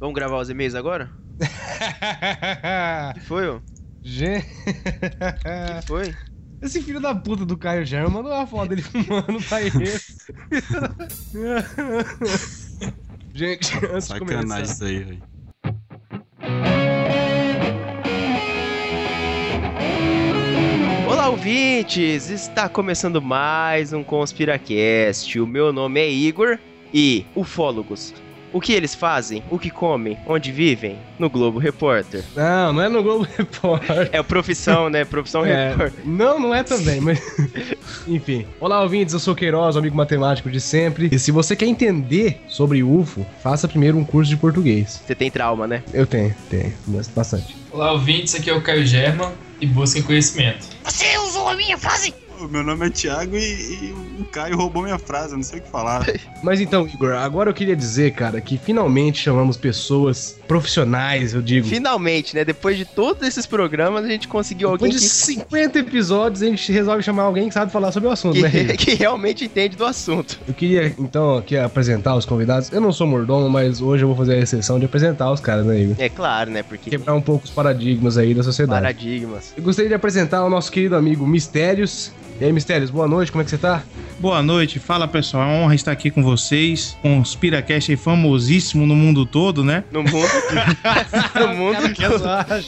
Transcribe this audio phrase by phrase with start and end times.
[0.00, 1.10] Vamos gravar os e-mails agora?
[3.12, 3.60] que foi, ô?
[4.02, 4.46] Gente.
[4.46, 6.14] que foi?
[6.62, 9.72] Esse filho da puta do Caio Germa mandou uma foto dele fumando pra ele.
[13.34, 14.62] Gente, antes de Sacanagem começar.
[14.62, 15.22] isso aí, velho.
[21.06, 22.30] Olá, ouvintes!
[22.30, 25.38] Está começando mais um Conspiracast.
[25.38, 26.58] O meu nome é Igor
[26.92, 28.14] e ufólogos.
[28.52, 29.42] O que eles fazem?
[29.50, 30.18] O que comem?
[30.26, 30.98] Onde vivem?
[31.18, 32.24] No Globo Repórter.
[32.34, 34.08] Não, não é no Globo Repórter.
[34.12, 35.04] É profissão, né?
[35.04, 36.04] Profissão É, repórter.
[36.04, 37.20] não, não é também, mas.
[38.08, 38.46] Enfim.
[38.58, 41.08] Olá, ouvintes, eu sou o Queiroz, amigo matemático de sempre.
[41.12, 45.00] E se você quer entender sobre UFO, faça primeiro um curso de português.
[45.06, 45.82] Você tem trauma, né?
[45.92, 47.56] Eu tenho, tenho, mas bastante.
[47.70, 50.66] Olá, ouvintes, aqui é o Caio Germa e busquem conhecimento.
[50.84, 52.12] Você usou a minha frase?
[52.48, 55.62] Meu nome é Thiago e, e o Caio roubou minha frase, eu não sei o
[55.62, 56.06] que falar.
[56.42, 61.66] Mas então, Igor, agora eu queria dizer, cara, que finalmente chamamos pessoas profissionais, eu digo.
[61.66, 62.44] Finalmente, né?
[62.44, 66.46] Depois de todos esses programas, a gente conseguiu alguém Depois de que, 50 episódios, a
[66.46, 68.50] gente resolve chamar alguém que sabe falar sobre o assunto, né?
[68.50, 68.76] que, Igor?
[68.78, 70.40] que realmente entende do assunto.
[70.46, 72.72] Eu queria, então, aqui apresentar os convidados.
[72.72, 75.66] Eu não sou mordomo, mas hoje eu vou fazer a exceção de apresentar os caras,
[75.66, 75.96] né, Igor?
[75.98, 76.62] É claro, né?
[76.62, 78.80] Porque Quebrar um pouco os paradigmas aí da sociedade.
[78.80, 79.52] paradigmas.
[79.56, 82.12] Eu gostaria de apresentar o nosso querido amigo Mistérios.
[82.40, 83.82] E aí, Mistérios, boa noite, como é que você tá?
[84.18, 86.96] Boa noite, fala pessoal, é uma honra estar aqui com vocês.
[87.04, 89.84] Um Spiracast aí famosíssimo no mundo todo, né?
[89.92, 90.28] No mundo.
[91.38, 91.78] no mundo.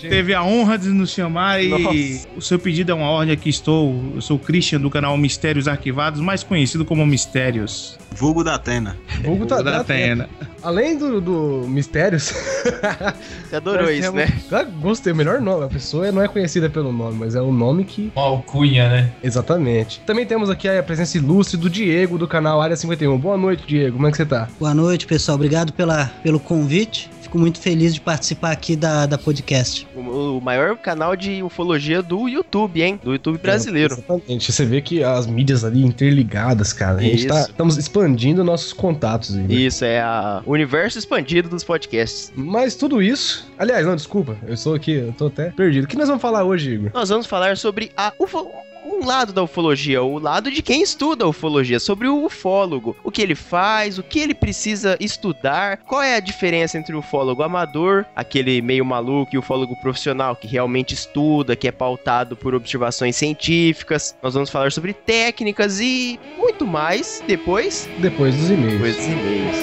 [0.01, 2.29] Teve a honra de nos chamar e Nossa.
[2.37, 4.12] o seu pedido é uma ordem, aqui estou.
[4.14, 7.98] Eu sou o Christian do canal Mistérios Arquivados, mais conhecido como Mistérios.
[8.14, 8.97] Vulgo da Atena.
[9.25, 10.29] Vulgo da tá- Atena.
[10.62, 12.25] Além do, do Mistérios.
[13.48, 14.42] Você adorou isso, temos- né?
[14.53, 15.64] Ah, Gostei, o melhor nome.
[15.64, 18.12] A pessoa não é conhecida pelo nome, mas é o nome que.
[18.14, 19.12] Uma alcunha, né?
[19.23, 19.61] Exatamente.
[20.06, 23.18] Também temos aqui a presença ilustre do Diego, do canal Área 51.
[23.18, 23.96] Boa noite, Diego.
[23.96, 24.48] Como é que você tá?
[24.58, 25.36] Boa noite, pessoal.
[25.36, 27.10] Obrigado pela, pelo convite.
[27.32, 29.88] Fico muito feliz de participar aqui da, da podcast.
[29.96, 33.00] O, o maior canal de ufologia do YouTube, hein?
[33.02, 33.94] Do YouTube brasileiro.
[33.94, 34.52] Exatamente.
[34.52, 36.98] Você vê que as mídias ali interligadas, cara.
[36.98, 37.51] A gente tá, Isso.
[37.51, 39.34] estamos expandindo nossos contatos.
[39.34, 39.51] Igor.
[39.51, 42.33] Isso, é a o universo expandido dos podcasts.
[42.34, 43.51] Mas tudo isso.
[43.58, 44.36] Aliás, não, desculpa.
[44.46, 45.84] Eu sou aqui, eu tô até perdido.
[45.84, 46.90] O que nós vamos falar hoje, Igor?
[46.92, 48.46] Nós vamos falar sobre a ufo...
[48.85, 53.11] um lado da ufologia, o lado de quem estuda a ufologia, sobre o ufólogo, o
[53.11, 57.43] que ele faz, o que ele precisa estudar, qual é a diferença entre o ufólogo
[57.43, 62.55] amador, aquele meio maluco, e o ufólogo profissional, que realmente estuda, que é pautado por
[62.55, 64.17] observações científicas.
[64.23, 68.73] Nós vamos falar sobre técnicas e muito mais depois, Depois dos e-mails.
[68.73, 69.57] depois dos e-mails.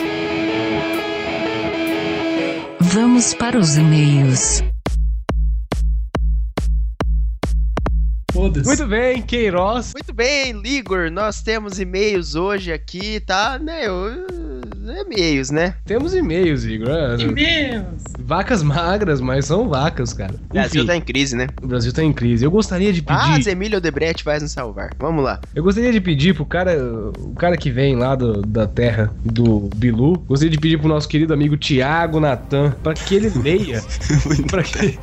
[2.81, 4.63] Vamos para os e-mails.
[8.39, 8.66] Foda-se.
[8.67, 9.91] Muito bem, Queiroz.
[9.94, 13.59] Muito bem, Ligor, nós temos e-mails hoje aqui, tá?
[13.59, 14.25] Né, eu-
[14.75, 15.75] e-mails, né?
[15.85, 16.90] Temos e-mails, Igor.
[16.90, 18.03] É, E-mails.
[18.19, 20.34] Vacas magras, mas são vacas, cara.
[20.50, 21.47] O Brasil Enfim, tá em crise, né?
[21.62, 22.46] o Brasil tá em crise.
[22.46, 23.50] Eu gostaria de Ah, pedir.
[23.50, 24.91] Emílio Odebrecht vai nos salvar.
[25.00, 25.40] Vamos lá.
[25.56, 26.78] Eu gostaria de pedir pro cara,
[27.18, 31.07] o cara que vem lá do- da terra do Bilu, gostaria de pedir pro nosso
[31.07, 33.81] querido amigo Tiago Natan pra que ele leia.
[34.50, 35.00] pra que...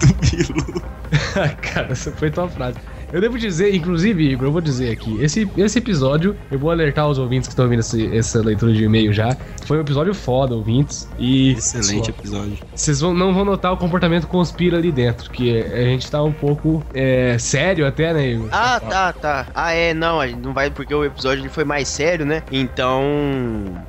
[0.00, 0.82] Do Bilu.
[1.62, 2.76] cara, essa foi tua frase.
[3.12, 7.08] Eu devo dizer, inclusive, Igor, eu vou dizer aqui, esse, esse episódio, eu vou alertar
[7.08, 9.36] os ouvintes que estão ouvindo esse- essa leitura de e-mail já.
[9.64, 11.08] Foi um episódio foda, ouvintes.
[11.18, 12.58] E Excelente episódio.
[12.74, 16.32] vocês vão, não vão notar o comportamento conspira ali dentro, que a gente tá um
[16.32, 18.48] pouco é, sério até, né, Igor?
[18.50, 19.46] Ah, tá, tá.
[19.54, 22.42] Ah, é, não, a gente não vai porque o episódio ele foi mais sério, né?
[22.50, 23.02] Então,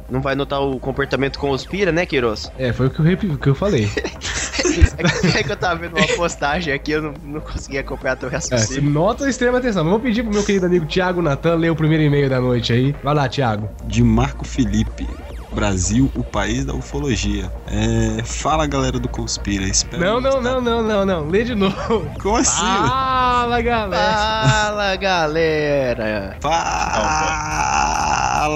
[0.09, 2.51] não vai notar o comportamento conspira, né, Queiroz?
[2.57, 3.89] É, foi o que eu, que eu falei.
[5.35, 8.39] É que eu tava vendo uma postagem aqui, eu não, não consegui acompanhar teu É,
[8.39, 8.89] você raciocínio.
[8.91, 9.83] nota extrema atenção.
[9.83, 12.95] Vou pedir pro meu querido amigo Thiago Natan ler o primeiro e-mail da noite aí.
[13.03, 13.69] Vai lá, Thiago.
[13.83, 15.26] De Marco Felipe.
[15.57, 17.51] Brasil, o país da ufologia.
[17.65, 19.65] É, fala galera do Conspira.
[19.65, 21.27] Espero Não, não, não, não, não, não.
[21.27, 22.07] Lê de novo.
[22.21, 22.61] Como assim?
[22.61, 24.47] Fala, galera.
[24.47, 26.37] Fala, galera!
[26.39, 27.97] Fala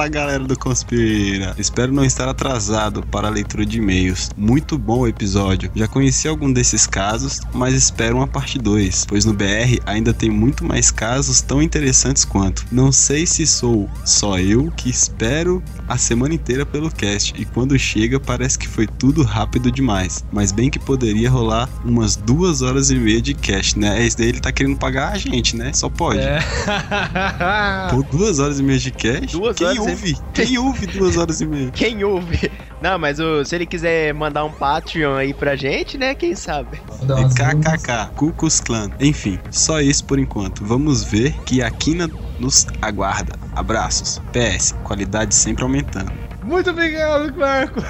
[0.10, 1.56] galera do Conspira!
[1.58, 4.30] Espero não estar atrasado para a leitura de e-mails.
[4.38, 5.72] Muito bom o episódio.
[5.74, 10.30] Já conheci algum desses casos, mas espero uma parte 2, pois no BR ainda tem
[10.30, 12.64] muito mais casos tão interessantes quanto.
[12.72, 17.78] Não sei se sou só eu que espero a semana inteira pelo cast e quando
[17.78, 20.24] chega parece que foi tudo rápido demais.
[20.32, 24.06] Mas bem que poderia rolar umas duas horas e meia de cast, né?
[24.06, 25.72] Esse daí ele tá querendo pagar a gente, né?
[25.74, 26.20] Só pode.
[26.20, 26.40] É.
[27.90, 29.28] Por duas horas e meia de cast?
[29.38, 30.18] Duas Quem horas e- ouve?
[30.34, 31.72] Quem ouve duas horas e meia?
[31.76, 32.52] Quem ouve?
[32.82, 36.16] Não, mas o- se ele quiser mandar um Patreon aí pra gente, né?
[36.16, 36.80] Quem sabe?
[37.04, 37.34] Luzes.
[37.34, 38.90] KKK, Cucus Clan.
[39.00, 40.66] Enfim, só isso por enquanto.
[40.66, 42.10] Vamos ver que a Quina
[42.40, 43.34] nos aguarda.
[43.56, 44.20] Abraços.
[44.32, 46.12] PS, qualidade sempre aumentando.
[46.52, 47.82] Muito obrigado, Marco.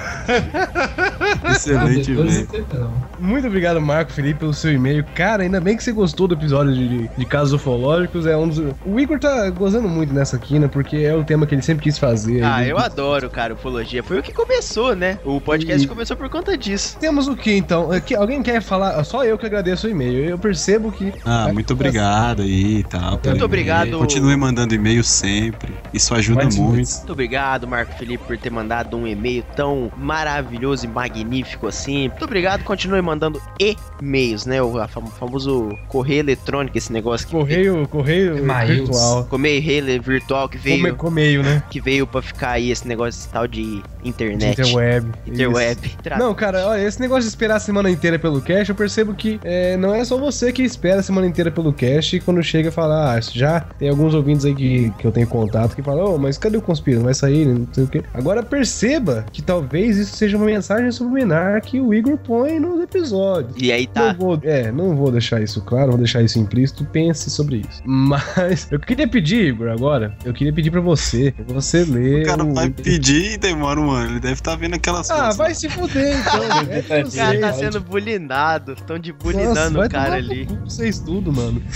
[1.50, 2.92] Excelente, não.
[3.18, 5.04] Muito obrigado, Marco Felipe, pelo seu e-mail.
[5.14, 8.26] Cara, ainda bem que você gostou do episódio de, de casos ufológicos.
[8.26, 8.58] É um dos...
[8.84, 11.98] O Igor tá gozando muito nessa quina, porque é o tema que ele sempre quis
[11.98, 12.42] fazer.
[12.42, 14.02] Ah, Ele- eu adoro, cara, ufologia.
[14.02, 15.18] Foi o que começou, né?
[15.24, 16.96] O podcast E- começou por conta disso.
[17.00, 17.92] Temos o que então?
[17.92, 19.02] É que Alguém quer falar?
[19.04, 20.24] Só eu que agradeço o e-mail.
[20.24, 21.12] Eu percebo que.
[21.24, 23.18] Ah, muito obrigado aí e tal.
[23.24, 23.86] Muito obrigado.
[23.88, 23.98] e-mail.
[23.98, 25.74] Continue mandando e-mail sempre.
[25.92, 26.60] Isso ajuda muito.
[26.62, 32.08] Muito obrigado, Marco Felipe, por ter mandado um e-mail tão maravilhoso e magnífico assim.
[32.08, 34.60] Muito obrigado, continue mandando e-mails, né?
[34.62, 38.78] O fam- famoso correio eletrônico, esse negócio que Correio, correio E-mails.
[38.88, 39.24] virtual.
[39.24, 41.62] correio virtual que veio, Come, comeio, né?
[41.70, 44.60] que veio para ficar aí esse negócio tal de internet.
[44.60, 45.06] Interweb.
[45.26, 45.86] Interweb.
[45.86, 45.96] Isso.
[46.02, 49.14] Tra- Não, cara, olha, esse negócio de esperar a semana inteira pelo cache, eu percebo
[49.14, 52.42] que é, não é só você que espera a semana inteira pelo cache e quando
[52.42, 56.14] chega fala, ah, já tem alguns ouvintes aí que, que eu tenho contato que falam,
[56.14, 56.96] ô, mas cadê o Conspira?
[56.98, 58.02] Não vai sair, não sei o quê.
[58.12, 63.52] Agora perceba que talvez isso seja uma mensagem subliminar que o Igor põe nos episódios.
[63.60, 64.12] E aí Não tá.
[64.12, 67.82] vou, é, não vou deixar isso claro, vou deixar isso implícito, pense sobre isso.
[67.84, 72.26] Mas eu queria pedir, Igor, agora, eu queria pedir pra você, pra você ler O
[72.26, 74.12] cara o- vai pedir e demora um ano.
[74.12, 75.36] Ele deve estar vendo aquelas Ah, fotos.
[75.38, 76.42] vai se fuder então.
[76.96, 78.74] é O cara O tá sendo bulinado.
[78.74, 80.46] Estão de bulinando o cara ali.
[80.64, 81.60] Vocês tudo, mano.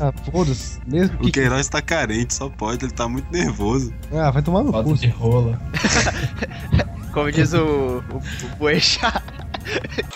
[0.00, 0.78] Ah, foda-se.
[0.86, 1.32] Mesmo O que...
[1.32, 2.84] Queiroz tá carente, só pode.
[2.84, 3.92] Ele tá muito nervoso.
[4.12, 4.94] Ah, vai tomar no cu.
[4.94, 5.60] de rola.
[7.12, 9.22] Como diz o, o, o Boechat,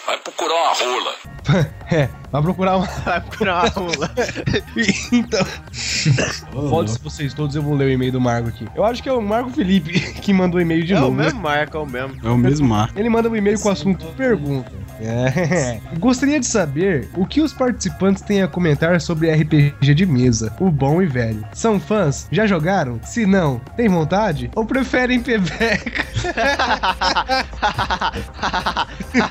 [0.06, 1.14] Vai procurar uma rola.
[1.90, 2.86] É, vai procurar uma...
[3.04, 4.10] vai procurar uma rola.
[5.12, 5.46] então,
[6.68, 8.66] foda-se vocês todos, eu vou ler o e-mail do Marco aqui.
[8.74, 11.16] Eu acho que é o Marco Felipe que mandou o e-mail de É o novo.
[11.16, 11.24] né?
[11.24, 12.16] mesmo Marco, é o mesmo.
[12.22, 12.90] É o mesmo mar.
[12.96, 14.70] Ele manda um e-mail com o assunto pergunta.
[15.00, 15.80] É.
[15.98, 20.70] Gostaria de saber o que os participantes têm a comentar sobre RPG de mesa, o
[20.70, 21.42] bom e velho.
[21.54, 22.28] São fãs?
[22.30, 23.00] Já jogaram?
[23.02, 24.50] Se não, tem vontade?
[24.54, 26.04] Ou preferem Pebeca?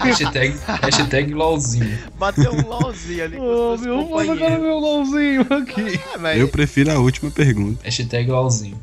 [0.03, 1.97] Hashtag, hashtag LOLzinho.
[2.17, 5.99] Bateu um LOLzinho ali Ô, meu, vou jogar meu LOLzinho aqui.
[6.13, 7.79] Ah, mas Eu prefiro a última pergunta.
[7.83, 8.77] Hashtag LOLzinho.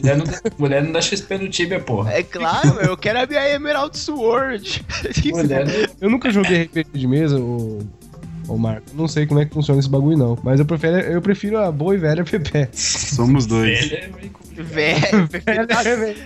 [0.00, 2.12] Mulher não, dá, mulher não dá XP no Tibia, porra.
[2.12, 4.84] É claro, eu quero a minha Emerald Sword.
[5.30, 5.90] Mulher.
[6.00, 7.80] Eu nunca joguei RPG de mesa, ô,
[8.48, 8.86] ô Marco.
[8.94, 10.38] Não sei como é que funciona esse bagulho, não.
[10.42, 12.68] Mas eu prefiro, eu prefiro a boa e velha Pepe.
[12.72, 13.86] Somos dois.
[13.88, 14.47] Velho, é.
[14.64, 15.28] Velho,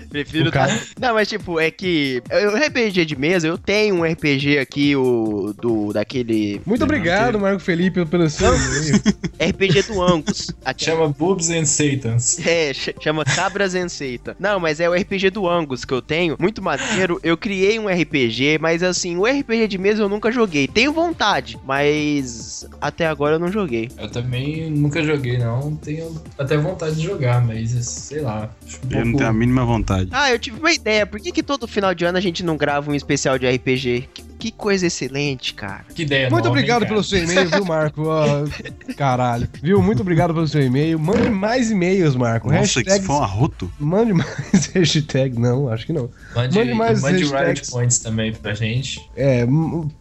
[0.09, 2.23] prefiro tá- cara- tá- Não, mas tipo, é que.
[2.31, 5.55] O RPG de mesa, eu tenho um RPG aqui, o.
[5.61, 5.93] Do.
[5.93, 6.61] daquele.
[6.67, 8.53] Muito obrigado, Marco Felipe, pelo seu.
[9.41, 10.51] RPG do Angus.
[10.77, 12.39] Chama Boobs and Satans.
[12.47, 14.37] É, ch- chama Cabras Enceita.
[14.39, 16.37] Não, mas é o RPG do Angus que eu tenho.
[16.39, 17.21] Muito maneiro.
[17.23, 20.67] Eu criei um RPG, mas assim, o RPG de mesa eu nunca joguei.
[20.69, 23.91] Tenho vontade, mas até agora eu não joguei.
[23.99, 25.75] Eu também nunca joguei, não.
[25.77, 28.49] Tenho até vontade de jogar, mas sei lá.
[28.85, 30.09] Um Eu não pouco- tenho a mínima vontade.
[30.13, 31.07] Ah, eu tive uma ideia.
[31.07, 34.09] Por que, que todo final de ano a gente não grava um especial de RPG?
[34.15, 35.85] Que, que coisa excelente, cara.
[35.95, 36.89] Que ideia Muito nova, hein, obrigado cara?
[36.91, 38.03] pelo seu e-mail, viu, Marco?
[38.07, 38.25] Ó,
[38.99, 39.49] caralho.
[39.63, 39.81] Viu?
[39.81, 40.99] Muito obrigado pelo seu e-mail.
[40.99, 42.49] Mande mais e-mails, Marco.
[42.51, 43.73] Nossa, que Hashtags- isso foi um arroto.
[43.79, 46.11] Mande mais hashtag, não, acho que não.
[46.35, 47.61] Mande, Mande mais mande hashtags.
[47.61, 49.01] Riot Points também pra gente.
[49.17, 49.47] É,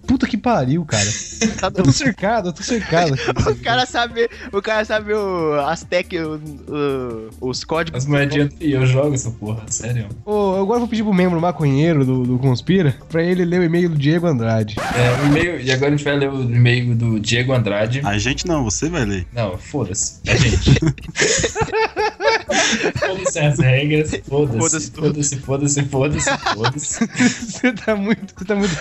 [0.08, 1.06] puta que pariu, cara.
[1.62, 3.14] Tá Eu tô cercado, eu tô cercado.
[3.52, 6.40] O cara sabe, o cara sabe o, as tech, o-
[7.42, 8.00] o- os códigos.
[8.04, 10.08] As moedinhas e eu jogo essa porra, sério.
[10.26, 13.64] Ô, agora eu vou pedir pro membro maconheiro do, do Conspira pra ele ler o
[13.64, 14.76] e-mail do Diego Andrade.
[14.80, 18.02] É, o e-mail, e agora a gente vai ler o e-mail do Diego Andrade.
[18.04, 19.28] A gente não, você vai ler.
[19.34, 20.20] Não, foda-se.
[20.28, 20.80] A gente.
[23.00, 24.12] foda-se as regras.
[24.28, 24.60] Foda-se.
[24.60, 25.08] Foda-se tudo.
[25.08, 27.08] Foda-se, foda-se, foda-se, foda-se.
[27.52, 28.34] Você tá muito.
[28.36, 28.72] Você tá muito.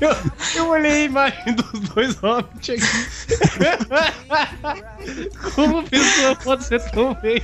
[0.00, 0.10] eu,
[0.56, 2.82] eu olhei a imagem dos dois hobbits aqui.
[5.54, 7.42] Como pessoa pode ser tão feia?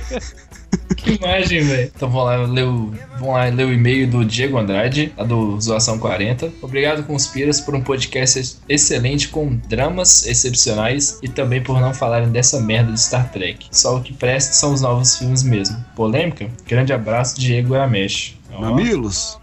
[0.95, 1.91] Que imagem, velho.
[1.95, 5.59] Então vamos lá, ler o, vamos lá ler o e-mail do Diego Andrade, lá do
[5.61, 6.51] Zoação 40.
[6.61, 12.29] Obrigado, Conspiras, por um podcast ex- excelente com dramas excepcionais e também por não falarem
[12.29, 13.67] dessa merda de Star Trek.
[13.71, 15.77] Só o que presta são os novos filmes mesmo.
[15.95, 16.47] Polêmica?
[16.67, 18.35] Grande abraço, Diego Aramesh.
[18.59, 19.37] Mamilos?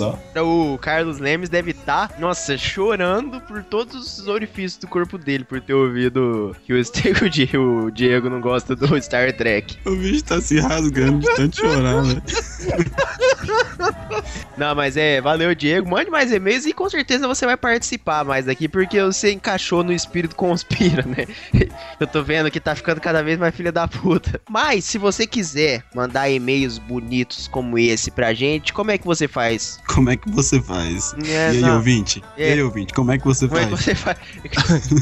[0.00, 0.16] Ó.
[0.42, 5.60] O Carlos Lemes deve estar, nossa, chorando por todos os orifícios do corpo dele por
[5.60, 6.76] ter ouvido que o,
[7.24, 9.76] o Di- o Diego não gosta do Star Trek.
[9.84, 12.22] O bicho tá se rasgando de tanto chorar, né?
[14.56, 15.88] Não, mas é, valeu, Diego.
[15.88, 19.92] Mande mais e-mails e com certeza você vai participar mais daqui, porque você encaixou no
[19.92, 21.26] espírito conspira, né?
[22.00, 24.40] Eu tô vendo que tá ficando cada vez mais filha da puta.
[24.50, 29.28] Mas, se você quiser mandar e-mails bonitos como esse pra gente, como é que você
[29.28, 29.47] faz?
[29.86, 31.14] Como é que você faz?
[31.24, 31.76] É, e aí, não.
[31.76, 32.22] ouvinte?
[32.36, 32.52] E É.
[32.52, 32.92] aí, ouvinte?
[32.92, 33.84] Como é que você Como é que faz?
[33.84, 34.18] você faz?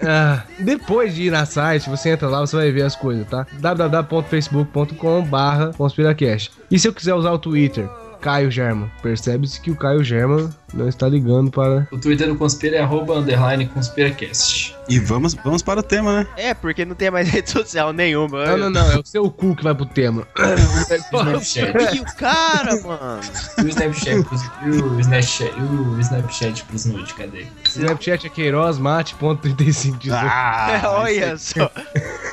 [0.00, 3.46] Ah, depois de ir na site, você entra lá, você vai ver as coisas, tá?
[3.60, 6.52] www.facebook.com barra conspiracast.
[6.70, 7.88] E se eu quiser usar o Twitter?
[8.24, 8.90] Caio German.
[9.02, 11.86] Percebe-se que o Caio German não está ligando para...
[11.92, 14.74] O Twitter do Conspira é arroba underline conspiracast.
[14.88, 16.26] E vamos, vamos para o tema, né?
[16.36, 18.46] É, porque não tem mais rede social nenhuma.
[18.46, 18.92] Não, não, não.
[18.92, 20.26] É o seu cu que vai pro tema.
[20.38, 21.74] O Snapchat.
[21.94, 23.20] E o cara, mano?
[23.58, 27.46] E o Snapchat pros, e o Snapchat, e o Snapchat pros nude, cadê?
[27.66, 31.70] Snapchat é Queiroz Mate, ponto 35 Ah, Olha só.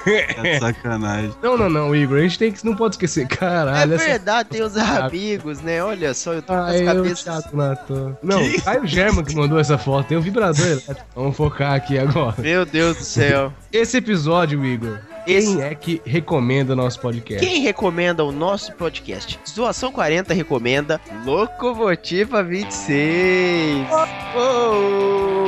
[0.06, 1.32] É sacanagem.
[1.44, 2.18] Não, não, não, Igor.
[2.18, 2.66] A gente tem que.
[2.66, 3.26] Não pode esquecer.
[3.26, 4.06] É Caralho, essa.
[4.06, 5.81] verdade, tem os amigos, né?
[5.86, 7.24] Olha só, eu tô com Ah, as cabeças.
[7.24, 8.18] Thiago Natan.
[8.24, 10.08] Não, Caio German que mandou essa foto.
[10.08, 11.02] Tem um vibrador elétrico.
[11.16, 12.36] Vamos focar aqui agora.
[12.40, 13.52] Meu Deus do céu.
[13.72, 15.00] Esse episódio, Igor.
[15.28, 17.46] Esse- Quem é que recomenda o nosso podcast?
[17.46, 19.40] Quem recomenda o nosso podcast?
[19.48, 23.88] Zoação 40 recomenda Locomotiva 26.
[23.92, 25.41] Oh, oh, oh.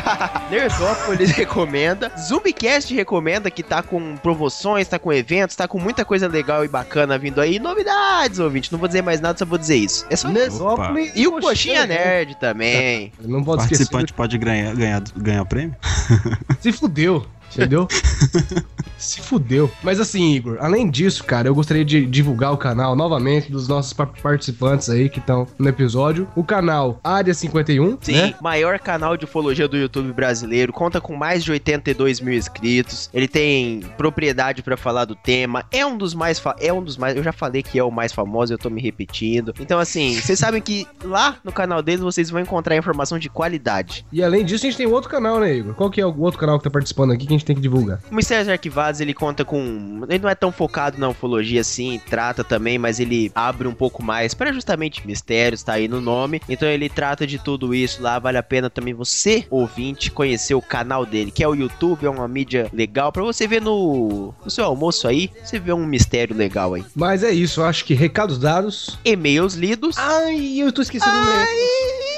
[0.50, 2.12] Nerdópolis recomenda.
[2.18, 6.68] Zumbicast recomenda que tá com promoções, tá com eventos, tá com muita coisa legal e
[6.68, 7.58] bacana vindo aí.
[7.58, 8.70] Novidades, ouvinte.
[8.72, 10.06] Não vou dizer mais nada, só vou dizer isso.
[10.10, 10.38] É só isso.
[10.38, 13.12] Nesópolis E o Coxinha Nerd também.
[13.20, 13.82] Não pode esquecer.
[13.82, 15.76] Participante pode ganhar, ganhar, ganhar prêmio?
[16.60, 17.86] Se fudeu, entendeu?
[18.96, 19.68] Se fudeu.
[19.82, 23.92] Mas assim, Igor, além disso, cara, eu gostaria de divulgar o canal novamente dos nossos
[23.92, 26.28] pa- participantes aí que estão no episódio.
[26.36, 28.34] O canal Área 51, Sim, né?
[28.40, 33.10] maior canal de ufologia do YouTube brasileiro, conta com mais de 82 mil inscritos.
[33.12, 37.16] Ele tem propriedade pra falar do tema, é um dos mais é um dos mais,
[37.16, 39.52] eu já falei que é o mais famoso, eu tô me repetindo.
[39.58, 44.06] Então assim, vocês sabem que lá no canal deles vocês vão encontrar informação de qualidade.
[44.12, 45.74] E além disso, a gente tem outro canal, né, Igor?
[45.74, 47.62] Qual que é o outro canal que tá participando aqui que a gente tem que
[47.62, 48.00] divulgar?
[48.10, 50.02] O Mistérios Arquivados, ele conta com.
[50.08, 54.02] Ele não é tão focado na ufologia assim, trata também, mas ele abre um pouco
[54.02, 56.40] mais para justamente mistérios, tá aí no nome.
[56.48, 58.18] Então ele trata de tudo isso lá.
[58.18, 62.10] Vale a pena também você, ouvinte, conhecer o canal dele, que é o YouTube, é
[62.10, 65.30] uma mídia legal para você ver no, no seu almoço aí.
[65.42, 66.84] Você vê um mistério legal aí.
[66.94, 68.98] Mas é isso, acho que recados dados.
[69.04, 69.96] E-mails lidos.
[69.98, 72.11] Ai, eu tô esquecendo o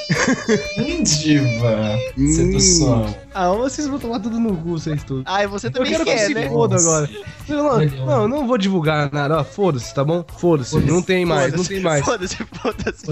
[0.79, 1.99] Hum, diva.
[2.17, 3.15] Sedução.
[3.35, 5.23] Ah, vocês vão tomar tudo no cu, vocês tudo.
[5.27, 6.49] Ai, você Eu também quero que quer, se né?
[6.49, 7.11] foda agora.
[7.49, 9.39] Não, não, não, vou divulgar nada.
[9.41, 10.25] Ó, Foda-se, tá bom?
[10.39, 10.71] Foda-se.
[10.73, 10.91] Foda-se.
[10.93, 12.05] Não tem mais, não tem mais.
[12.05, 13.07] Foda-se, foda-se.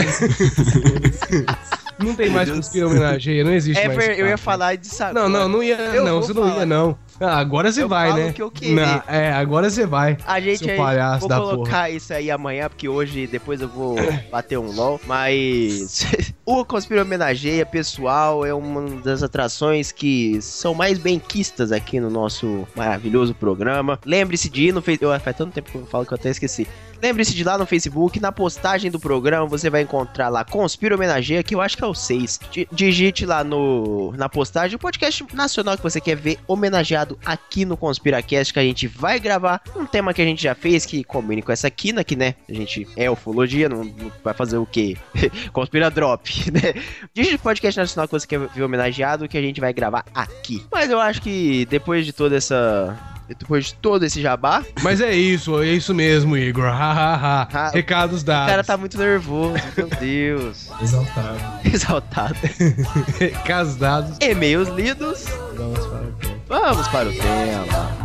[1.99, 4.19] Não tem mais conspira homenageia, não existe É, mais.
[4.19, 5.29] eu ia falar disso agora.
[5.29, 6.57] Não, não, não ia, Eu não, você não falar.
[6.61, 6.99] ia, não.
[7.23, 8.31] Ah, agora você vai, falo né?
[8.31, 8.75] o que eu querer.
[8.75, 10.17] Não, é, agora você vai.
[10.27, 10.77] A gente aí,
[11.21, 13.95] vou colocar isso aí amanhã, porque hoje, depois eu vou
[14.31, 16.05] bater um LOL, mas
[16.45, 22.67] o Conspira Homenageia, pessoal, é uma das atrações que são mais benquistas aqui no nosso
[22.75, 23.99] maravilhoso programa.
[24.05, 26.67] Lembre-se de ir no Facebook, faz tanto tempo que eu falo que eu até esqueci.
[27.03, 30.95] Lembre-se de ir lá no Facebook, na postagem do programa, você vai encontrar lá Conspira
[30.95, 32.39] Homenageia, que eu acho que é o 6.
[32.49, 37.65] Di- Digite lá no, na postagem o podcast nacional que você quer ver homenageado aqui
[37.65, 41.03] no Conspiracast, que a gente vai gravar um tema que a gente já fez, que
[41.03, 44.65] combine com essa quina, que né, a gente é ufologia, não, não vai fazer o
[44.65, 44.97] quê?
[45.53, 46.81] Conspira Drop, né?
[47.13, 50.65] Digite o podcast nacional que você quer ver homenageado, que a gente vai gravar aqui.
[50.71, 52.97] Mas eu acho que depois de toda essa...
[53.29, 56.67] Depois de todo esse jabá, Mas é isso, é isso mesmo, Igor.
[56.67, 58.51] Ha, Recados o dados.
[58.51, 60.69] cara tá muito nervoso, meu Deus.
[60.83, 61.39] Exaltado.
[61.65, 62.37] Exaltado.
[63.19, 64.19] Recados dados.
[64.21, 65.25] E-mails lidos.
[65.57, 66.13] Vamos para o
[66.49, 68.02] Vamos para o tema.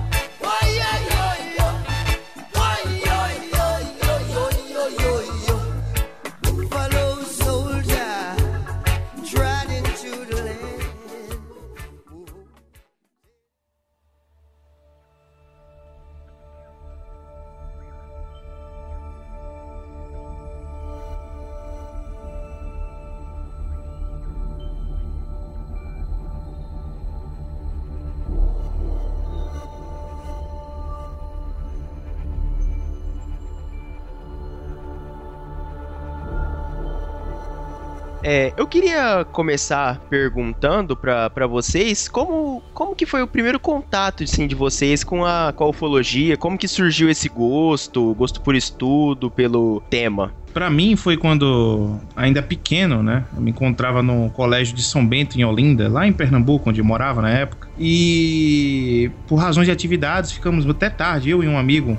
[38.29, 44.47] É, eu queria começar perguntando pra vocês como, como que foi o primeiro contato assim,
[44.47, 49.31] de vocês com a, com a ufologia, como que surgiu esse gosto, gosto por estudo,
[49.31, 50.33] pelo tema.
[50.53, 53.23] Pra mim foi quando, ainda pequeno, né?
[53.33, 56.85] Eu me encontrava no colégio de São Bento, em Olinda, lá em Pernambuco, onde eu
[56.85, 57.66] morava na época.
[57.79, 61.97] E por razões de atividades, ficamos até tarde, eu e um amigo.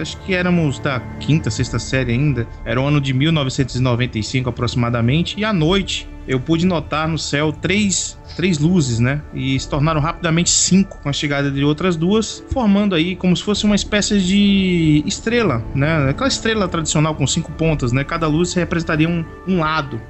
[0.00, 2.46] Acho que éramos da quinta, sexta série ainda.
[2.64, 5.38] Era o ano de 1995 aproximadamente.
[5.38, 9.20] E à noite eu pude notar no céu três, três luzes, né?
[9.34, 13.42] E se tornaram rapidamente cinco com a chegada de outras duas, formando aí como se
[13.42, 16.08] fosse uma espécie de estrela, né?
[16.08, 18.04] Aquela estrela tradicional com cinco pontas, né?
[18.04, 20.00] Cada luz representaria um, um lado.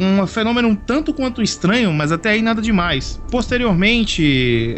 [0.00, 3.20] Um fenômeno um tanto quanto estranho, mas até aí nada demais.
[3.30, 4.17] Posteriormente,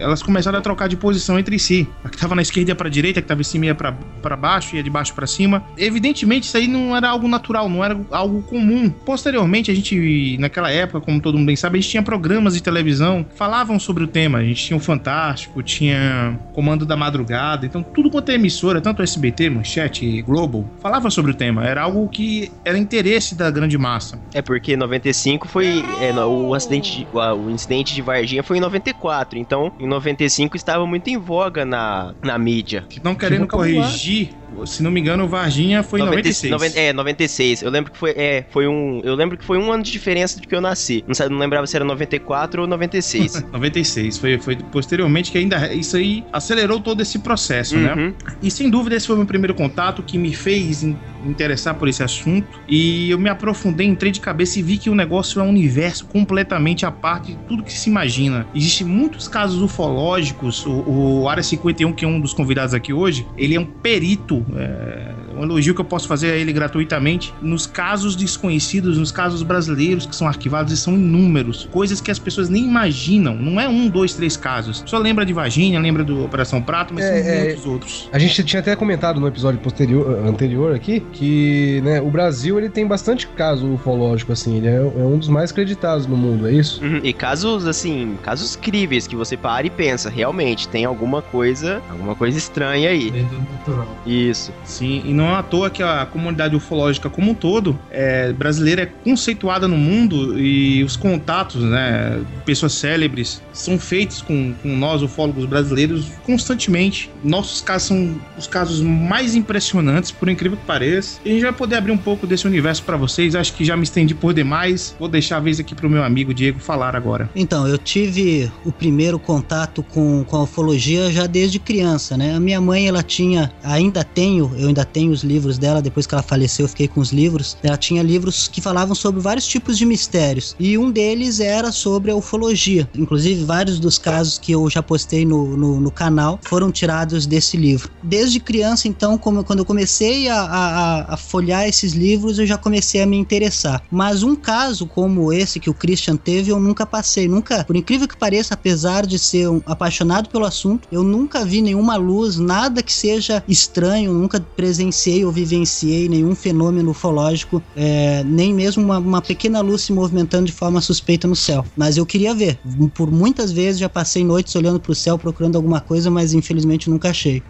[0.01, 1.87] elas começaram a trocar de posição entre si.
[2.05, 4.37] A que estava na esquerda ia para direita, a que estava em cima ia para
[4.37, 5.63] baixo, ia de baixo para cima.
[5.77, 8.91] Evidentemente, isso aí não era algo natural, não era algo comum.
[8.91, 12.63] Posteriormente, a gente, naquela época, como todo mundo bem sabe, a gente tinha programas de
[12.63, 14.39] televisão que falavam sobre o tema.
[14.39, 19.03] A gente tinha o Fantástico, tinha Comando da Madrugada, então tudo quanto é emissora, tanto
[19.03, 21.65] SBT, Manchete Globo, falava sobre o tema.
[21.65, 24.19] Era algo que era interesse da grande massa.
[24.35, 25.85] É porque 95 foi.
[26.01, 29.30] é, o, acidente de- o, o incidente de Varginha foi em 94.
[29.39, 32.87] Então, em 95 estava muito em voga na, na mídia.
[33.03, 34.31] Não querendo corrigir,
[34.65, 36.51] se não me engano, o Varginha foi em 96.
[36.53, 37.63] 90 é, 96.
[37.63, 38.11] Eu lembro que foi.
[38.11, 39.01] É, foi um.
[39.05, 41.05] Eu lembro que foi um ano de diferença de que eu nasci.
[41.07, 43.45] Não, não lembrava se era 94 ou 96.
[43.53, 44.19] 96.
[44.21, 47.95] Foi, foi posteriormente que ainda isso aí acelerou todo esse processo, né?
[47.95, 48.15] Uhum.
[48.43, 51.89] E sem dúvida esse foi o meu primeiro contato que me fez in- interessar por
[51.89, 52.47] esse assunto.
[52.69, 56.05] E eu me aprofundei, entrei de cabeça e vi que o negócio é um universo
[56.07, 58.47] completamente à parte de tudo que se imagina.
[58.55, 60.65] Existem muitos casos ufológicos.
[60.67, 64.40] O, o Área 51, que é um dos convidados aqui hoje, ele é um perito.
[64.57, 67.33] É, um elogio que eu posso fazer a ele gratuitamente.
[67.43, 71.69] Nos casos desconhecidos, nos casos brasileiros que são arquivados e são inúmeros.
[71.71, 73.35] Coisas que as pessoas nem imaginam.
[73.35, 74.83] Não é um, dois, três casos.
[74.87, 77.45] Só lembra de Varginha, lembra do Operação Prato, mas É, são é.
[77.45, 78.09] muitos outros.
[78.13, 82.69] A gente tinha até comentado no episódio posterior, anterior aqui que né, o Brasil ele
[82.69, 86.53] tem bastante caso ufológico, assim, ele é, é um dos mais acreditados no mundo, é
[86.53, 86.83] isso?
[86.85, 91.81] Uhum, E casos, assim, casos críveis que você para e pensa, realmente, tem alguma coisa,
[91.91, 93.11] alguma coisa estranha aí.
[93.11, 93.97] Dentro do natural.
[94.07, 94.53] Isso.
[94.65, 98.83] Sim, e não é à toa que a comunidade ufológica como um todo é, brasileira
[98.83, 105.03] é conceituada no mundo e os contatos, né, pessoas célebres, são feitos com, com nós,
[105.03, 107.11] ufólogos brasileiros, constantemente.
[107.23, 111.21] Nossos casos são os casos mais impressionantes, por incrível que pareça.
[111.25, 113.35] E a gente vai poder abrir um pouco desse universo para vocês.
[113.35, 114.95] Acho que já me estendi por demais.
[114.99, 117.29] Vou deixar a vez aqui pro meu amigo Diego falar agora.
[117.35, 122.35] Então, eu tive o primeiro contato com, com a ufologia já desde criança, né?
[122.35, 126.15] A minha mãe, ela tinha, ainda tenho, eu ainda tenho os livros dela, depois que
[126.15, 127.57] ela faleceu, eu fiquei com os livros.
[127.63, 130.55] Ela tinha livros que falavam sobre vários tipos de mistérios.
[130.59, 132.89] E um deles era sobre a ufologia.
[132.97, 137.57] Inclusive, vários dos casos que eu já postei no, no, no canal foram tirados desse
[137.57, 137.91] livro.
[138.03, 140.67] Desde criança, então, como, quando eu comecei a, a,
[141.01, 143.83] a- a folhear esses livros, eu já comecei a me interessar.
[143.91, 147.27] Mas um caso como esse que o Christian teve, eu nunca passei.
[147.29, 151.61] Nunca, por incrível que pareça, apesar de ser um apaixonado pelo assunto, eu nunca vi
[151.63, 158.53] nenhuma luz, nada que seja estranho, nunca presenciei ou vivenciei nenhum fenômeno ufológico, é, nem
[158.53, 161.65] mesmo uma, uma pequena luz se movimentando de forma suspeita no céu.
[161.77, 162.59] Mas eu queria ver.
[162.95, 167.11] Por muitas vezes já passei noites olhando pro céu procurando alguma coisa, mas infelizmente nunca
[167.11, 167.43] achei.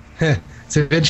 [0.69, 1.01] Você vê a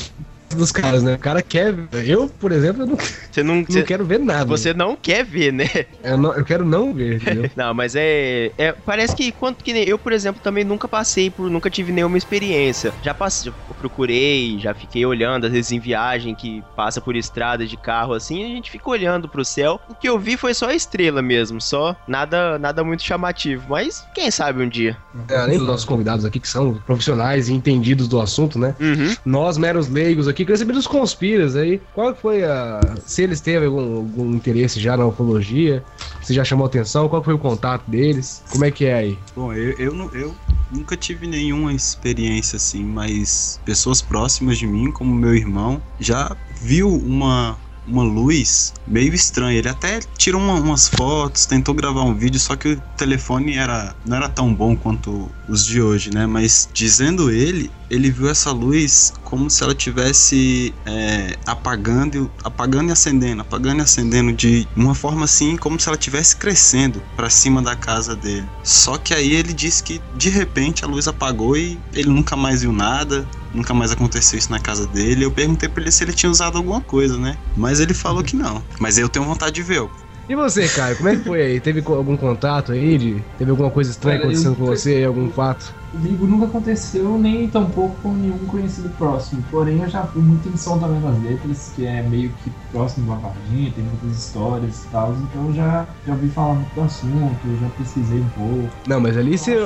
[0.56, 1.14] dos caras, né?
[1.14, 1.74] O cara quer.
[2.04, 2.96] Eu, por exemplo, eu não,
[3.30, 4.44] Você não, não você, quero ver nada.
[4.44, 5.68] você não quer ver, né?
[6.02, 7.50] Eu, não- eu quero não ver, entendeu?
[7.56, 11.30] Não, mas é, é- Parece que quanto que nem eu, por exemplo, também nunca passei
[11.30, 11.50] por.
[11.50, 12.92] Nunca tive nenhuma experiência.
[13.02, 17.76] Já passei, procurei, já fiquei olhando, às vezes em viagem que passa por estrada de
[17.76, 19.80] carro assim, a gente fica olhando pro céu.
[19.88, 23.64] O que eu vi foi só a estrela mesmo, só nada, nada muito chamativo.
[23.68, 24.96] Mas quem sabe um dia.
[25.28, 28.74] É, além dos nossos convidados aqui, que são profissionais e entendidos do assunto, né?
[28.80, 29.14] Uhum.
[29.24, 31.80] Nós, meros leigos aqui, queria saber dos conspiras aí.
[31.94, 32.96] Qual foi a.
[33.06, 35.84] Se eles teve algum, algum interesse já na ufologia,
[36.22, 38.42] se já chamou atenção, qual foi o contato deles?
[38.50, 39.18] Como é que é aí?
[39.34, 40.34] Bom, eu, eu, eu
[40.70, 46.88] nunca tive nenhuma experiência assim, mas pessoas próximas de mim, como meu irmão, já viu
[46.88, 47.58] uma
[47.90, 49.58] uma luz meio estranha.
[49.58, 53.94] Ele até tirou uma- umas fotos, tentou gravar um vídeo, só que o telefone era
[54.06, 56.26] não era tão bom quanto os de hoje, né?
[56.26, 62.92] Mas dizendo ele, ele viu essa luz como se ela tivesse é, apagando, apagando e
[62.92, 67.60] acendendo, apagando e acendendo de uma forma assim, como se ela estivesse crescendo para cima
[67.62, 68.46] da casa dele.
[68.62, 72.62] Só que aí ele disse que de repente a luz apagou e ele nunca mais
[72.62, 75.24] viu nada, nunca mais aconteceu isso na casa dele.
[75.24, 77.36] Eu perguntei pra ele se ele tinha usado alguma coisa, né?
[77.56, 78.62] Mas ele falou que não.
[78.78, 79.88] Mas eu tenho vontade de ver.
[80.30, 81.60] E você, Caio, como é que foi aí?
[81.60, 82.96] Teve algum contato aí?
[82.96, 85.02] De, teve alguma coisa estranha eu- acontecendo com você?
[85.02, 85.74] Algum fato?
[85.90, 89.42] Comigo nunca aconteceu, nem tampouco com nenhum conhecido próximo.
[89.50, 93.12] Porém, eu já fui muito em São Tomé das Letras, que é meio que próximo
[93.12, 95.12] do Varginha, tem muitas histórias e tal.
[95.14, 98.70] Então, eu já, já ouvi falar muito do assunto, já pesquisei um pouco.
[98.86, 99.56] Não, mas ali você,